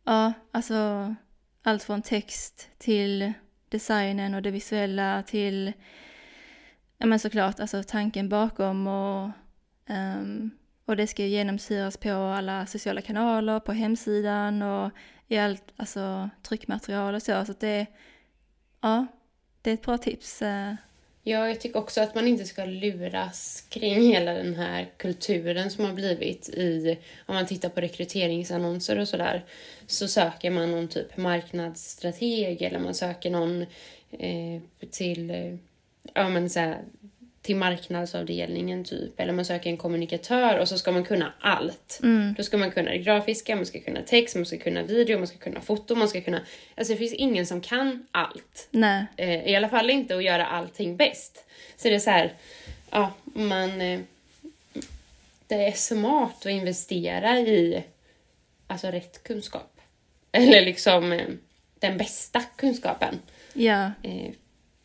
[0.04, 1.14] ja, alltså
[1.62, 3.32] allt från text till
[3.68, 5.72] designen och det visuella till
[6.98, 9.30] ja men såklart, alltså tanken bakom och,
[9.88, 10.50] um,
[10.84, 14.90] och det ska genomsyras på alla sociala kanaler, på hemsidan och
[15.28, 17.44] i allt, alltså tryckmaterial och så.
[17.44, 17.86] Så att det,
[18.80, 19.06] ja,
[19.62, 20.42] det är ett bra tips.
[20.42, 20.74] Uh,
[21.24, 25.84] Ja, jag tycker också att man inte ska luras kring hela den här kulturen som
[25.84, 29.44] har blivit i, om man tittar på rekryteringsannonser och sådär,
[29.86, 33.62] så söker man någon typ marknadsstrateg eller man söker någon
[34.10, 34.60] eh,
[34.90, 35.54] till eh,
[36.14, 36.82] ja, men så här,
[37.42, 42.00] till marknadsavdelningen typ, eller man söker en kommunikatör och så ska man kunna allt.
[42.02, 42.34] Mm.
[42.36, 45.26] Då ska man kunna det grafiska, man ska kunna text, man ska kunna video, man
[45.26, 46.40] ska kunna foto, man ska kunna...
[46.74, 48.68] Alltså det finns ingen som kan allt.
[48.70, 49.06] Nej.
[49.16, 51.44] Eh, I alla fall inte att göra allting bäst.
[51.76, 52.32] Så det är så här,
[52.90, 53.80] ja, man...
[53.80, 54.00] Eh,
[55.46, 57.84] det är smart att investera i
[58.66, 59.80] alltså rätt kunskap.
[60.32, 61.26] Eller liksom eh,
[61.78, 63.18] den bästa kunskapen.
[63.52, 63.92] Ja.
[64.02, 64.30] Eh,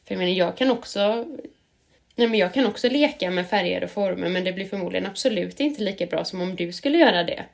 [0.06, 1.26] för jag menar, jag kan också
[2.18, 5.60] Nej, men jag kan också leka med färger och former men det blir förmodligen absolut
[5.60, 7.46] inte lika bra som om du skulle göra det.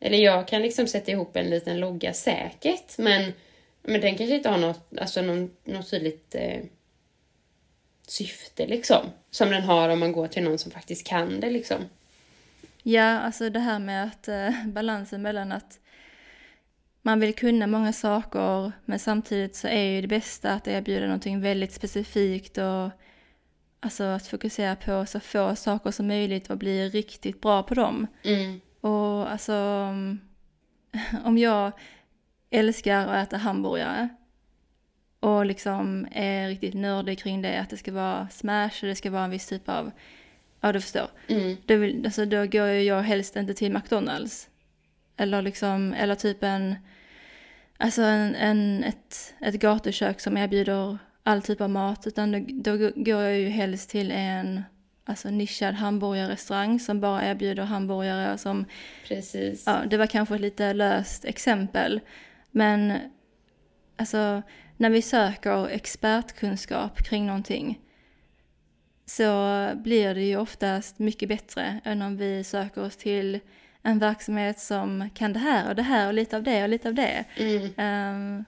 [0.00, 3.32] Eller jag kan liksom sätta ihop en liten logga säkert men,
[3.82, 6.60] men den kanske inte har något, alltså någon, något tydligt eh,
[8.06, 9.06] syfte liksom.
[9.30, 11.84] Som den har om man går till någon som faktiskt kan det liksom.
[12.82, 15.78] Ja, alltså det här med att eh, balansen mellan att
[17.02, 21.40] man vill kunna många saker men samtidigt så är ju det bästa att erbjuda någonting
[21.40, 22.90] väldigt specifikt och
[23.80, 28.06] alltså att fokusera på så få saker som möjligt och bli riktigt bra på dem.
[28.24, 28.60] Mm.
[28.80, 29.54] Och alltså
[31.24, 31.72] om jag
[32.50, 34.08] älskar att äta hamburgare
[35.20, 39.10] och liksom är riktigt nördig kring det, att det ska vara smash och det ska
[39.10, 39.90] vara en viss typ av,
[40.60, 41.08] ja du förstår.
[41.28, 41.56] Mm.
[41.66, 44.48] Då, vill, alltså, då går jag helst inte till McDonalds.
[45.16, 46.74] Eller liksom, eller typ en,
[47.76, 50.98] alltså en, en, ett, ett gatukök som erbjuder
[51.30, 52.06] all typ av mat.
[52.06, 54.62] Utan då, då går jag ju helst till en
[55.04, 58.64] alltså nischad hamburgarrestaurang som bara erbjuder hamburgare som,
[59.08, 59.64] Precis.
[59.66, 62.00] ja det var kanske ett lite löst exempel.
[62.50, 62.98] Men
[63.96, 64.42] alltså
[64.76, 67.80] när vi söker expertkunskap kring någonting
[69.06, 73.40] så blir det ju oftast mycket bättre än om vi söker oss till
[73.82, 76.88] en verksamhet som kan det här och det här och lite av det och lite
[76.88, 77.24] av det.
[77.36, 78.36] Mm.
[78.36, 78.44] Um,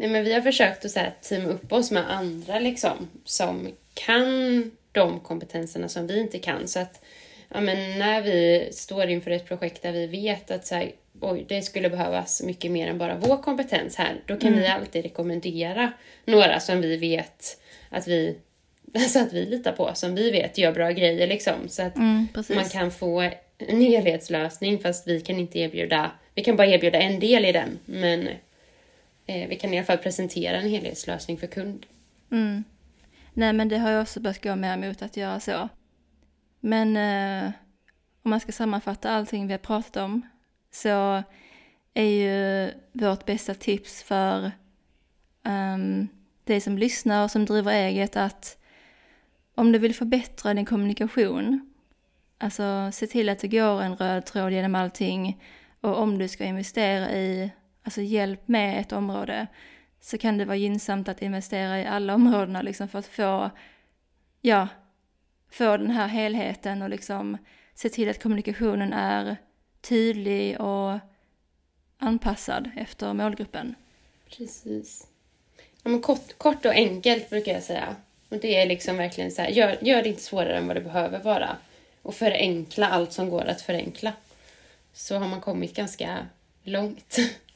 [0.00, 3.68] Nej, men vi har försökt att så här, teama upp oss med andra liksom, som
[3.94, 6.68] kan de kompetenserna som vi inte kan.
[6.68, 7.04] Så att
[7.48, 11.44] ja, men när vi står inför ett projekt där vi vet att så här, oj,
[11.48, 15.92] det skulle behövas mycket mer än bara vår kompetens här, då kan vi alltid rekommendera
[16.24, 18.36] några som vi vet att vi,
[18.94, 21.68] alltså att vi litar på, som vi vet gör bra grejer liksom.
[21.68, 26.56] Så att mm, man kan få en helhetslösning fast vi kan inte erbjuda, vi kan
[26.56, 28.28] bara erbjuda en del i den, men
[29.30, 31.86] eh, vi kan i alla fall presentera en helhetslösning för kund.
[32.30, 32.64] Mm.
[33.34, 35.68] Nej men det har jag också börjat gå mer emot att göra så.
[36.60, 37.52] Men eh,
[38.22, 40.22] om man ska sammanfatta allting vi har pratat om
[40.70, 41.22] så
[41.94, 44.52] är ju vårt bästa tips för
[45.44, 46.08] um,
[46.44, 48.58] dig som lyssnar och som driver eget att
[49.54, 51.72] om du vill förbättra din kommunikation,
[52.38, 55.44] alltså se till att det går en röd tråd genom allting
[55.80, 57.50] och om du ska investera i
[57.82, 59.46] alltså hjälp med ett område
[60.00, 63.50] så kan det vara gynnsamt att investera i alla områdena liksom för att få,
[64.40, 64.68] ja,
[65.50, 67.38] få den här helheten och liksom
[67.74, 69.36] se till att kommunikationen är
[69.80, 70.98] tydlig och
[71.98, 73.74] anpassad efter målgruppen.
[74.36, 75.06] Precis.
[75.82, 77.96] Ja, men kort, kort och enkelt brukar jag säga.
[78.28, 80.80] Och det är liksom verkligen så här, gör, gör det inte svårare än vad det
[80.80, 81.56] behöver vara.
[82.02, 84.12] Och förenkla allt som går att förenkla.
[84.92, 86.26] Så har man kommit ganska
[86.62, 87.16] långt.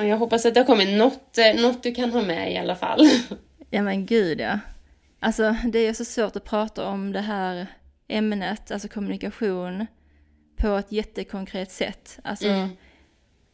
[0.00, 2.56] Och jag hoppas att det har kommit något, eh, något du kan ha med i
[2.56, 3.00] alla fall.
[3.72, 4.58] Ja men gud ja.
[5.20, 7.66] Alltså det är så svårt att prata om det här
[8.08, 9.86] ämnet, alltså kommunikation,
[10.56, 12.18] på ett jättekonkret sätt.
[12.24, 12.68] Alltså, Mm.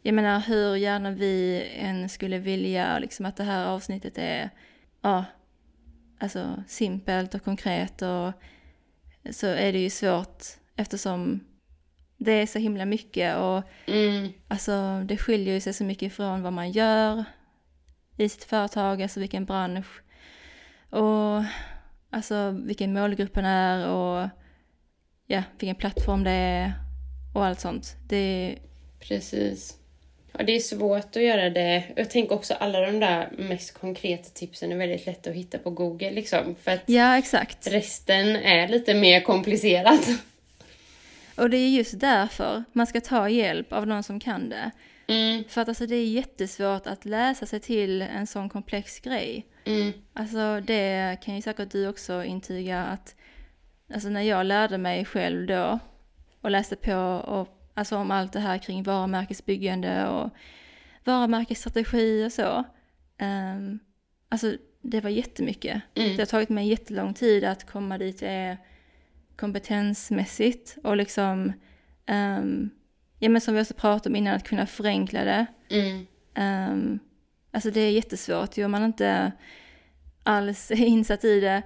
[0.03, 4.51] jag menar hur gärna vi än skulle vilja liksom att det här avsnittet är,
[5.03, 5.25] ja,
[6.19, 8.33] alltså simpelt och konkret och
[9.31, 10.45] så är det ju svårt
[10.77, 11.41] eftersom
[12.17, 14.33] det är så himla mycket och Mm.
[14.49, 17.25] Alltså det skiljer ju sig så mycket från vad man gör
[18.17, 20.03] i sitt företag, alltså vilken bransch
[20.91, 21.43] och
[22.11, 24.29] alltså vilken målgruppen är och
[25.27, 26.73] ja, vilken plattform det är
[27.35, 27.97] och allt sånt.
[28.09, 28.57] Det,
[29.01, 29.79] Precis.
[30.33, 31.85] Ja, det är svårt att göra det.
[31.97, 35.71] Jag tänker också alla de där mest konkreta tipsen är väldigt lätta att hitta på
[35.71, 36.55] Google liksom.
[36.63, 37.67] För att ja, exakt.
[37.67, 40.09] resten är lite mer komplicerat.
[41.37, 44.71] Och det är just därför man ska ta hjälp av någon som kan det.
[45.09, 49.47] Mm, För att alltså det är jättesvårt att läsa sig till en sån komplex grej.
[49.65, 53.15] mm, Alltså det kan ju säkert du också intyga att
[53.95, 55.79] alltså när jag lärde mig själv då
[56.41, 60.31] och läste på och, alltså om allt det här kring varumärkesbyggande och
[61.05, 62.65] varumärkesstrategi och så.
[63.23, 63.79] Um,
[64.29, 65.83] alltså det var jättemycket.
[65.95, 66.17] mm.
[66.17, 68.57] Det har tagit mig jättelång tid att komma dit jag är
[69.37, 71.53] kompetensmässigt och liksom,
[72.11, 72.71] um,
[73.19, 75.47] ja men som vi också pratade om innan, att kunna förenkla det.
[75.71, 76.07] Mm,
[76.39, 76.99] Um,
[77.51, 79.33] alltså det är jättesvårt ju om man inte
[80.23, 81.63] alls är insatt i det.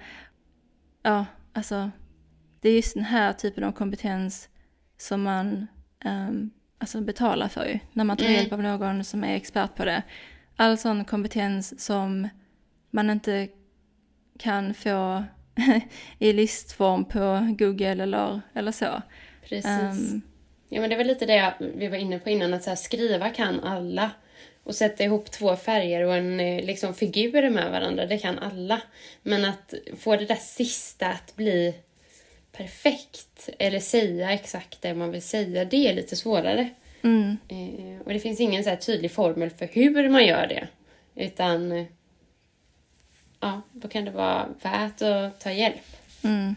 [1.03, 1.91] Ja, alltså
[2.61, 4.49] det är just den här typen av kompetens
[4.97, 5.67] som man
[6.05, 7.79] um, alltså betalar för ju.
[7.93, 8.37] När man tar Mm.
[8.37, 10.03] hjälp av någon som är expert på det.
[10.57, 12.29] All sån kompetens som
[12.91, 13.49] man inte
[14.39, 15.25] kan få
[16.19, 19.03] i listform på Google eller, eller så.
[19.49, 19.67] precis.
[19.67, 20.23] Ehm,
[20.73, 23.29] Ja, men det var lite det vi var inne på innan, att så här, skriva
[23.31, 24.11] kan alla.
[24.65, 28.81] Och sätta ihop två färger och en eh, liksom, figur med varandra, det kan alla.
[29.23, 31.75] Men att få det där sista att bli
[32.53, 36.69] perfekt, eller säga exakt det man vill säga, det är lite svårare.
[37.03, 40.69] mm, Eh, och det finns ingen så tydlig formel för hur man gör det.
[41.15, 41.87] Utan, eh,
[43.41, 45.97] ja, då kan det vara värt att ta hjälp.
[46.23, 46.57] Mm.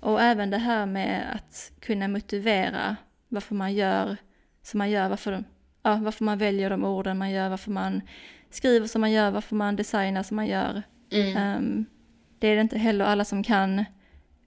[0.00, 2.96] Och även det här med att kunna motivera
[3.28, 4.16] varför man gör
[4.62, 5.44] som man gör, varför,
[5.82, 8.00] ja, varför man väljer de orden man gör, varför man
[8.50, 10.82] skriver som man gör, varför man designar som man gör.
[11.12, 11.36] Mm.
[11.36, 11.86] Ehm,
[12.38, 13.84] det är det inte heller alla som kan,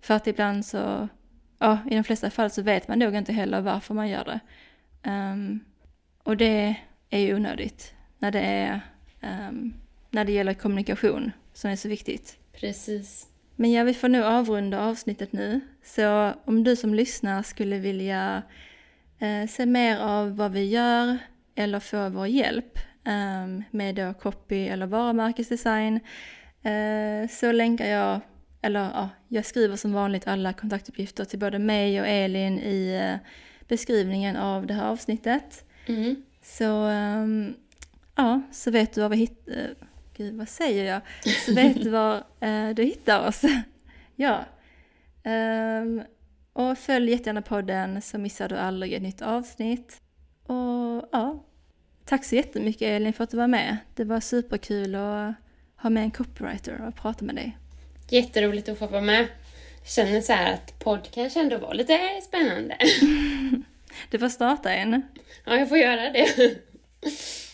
[0.01, 1.07] för att ibland så,
[1.59, 4.39] ja, i de flesta fall så vet man nog inte heller varför man gör det.
[5.03, 5.59] Ehm,
[6.23, 6.75] och det
[7.09, 8.81] är ju onödigt när det är,
[9.21, 9.73] ehm,
[10.11, 12.37] när det gäller kommunikation som är så viktigt.
[12.53, 13.27] Precis.
[13.55, 15.59] Men ja, vi får nu avrunda avsnittet nu.
[15.83, 18.43] Så om du som lyssnar skulle vilja
[19.19, 21.17] eh, se mer av vad vi gör
[21.55, 25.99] eller få vår hjälp eh, med då copy eller varumärkesdesign
[26.61, 28.19] eh, så länkar jag,
[28.61, 33.29] eller ja, jag skriver som vanligt alla kontaktuppgifter till både mig och Elin i eh,
[33.67, 35.65] beskrivningen av det här avsnittet.
[35.87, 36.15] Mm.
[36.41, 37.53] Så ehm,
[38.15, 39.86] ja, så vet du var vi hittar...
[40.17, 41.01] Gud, vad säger jag?
[41.45, 43.41] Så vet du var eh, du hittar oss.
[44.15, 44.45] ja.
[45.23, 46.01] Ehm,
[46.53, 50.01] och följ jättegärna podden så missar du aldrig ett nytt avsnitt.
[50.43, 51.43] Och ja,
[52.05, 53.77] tack så jättemycket Elin för att du var med.
[53.95, 55.33] Det var superkul att
[55.75, 57.57] ha med en copywriter och prata med dig.
[58.09, 59.27] Jätteroligt att få vara med.
[59.79, 62.77] Jag känner så här att podd kanske ändå var lite spännande.
[64.09, 65.01] Du får starta en.
[65.45, 66.55] Ja, jag får göra det.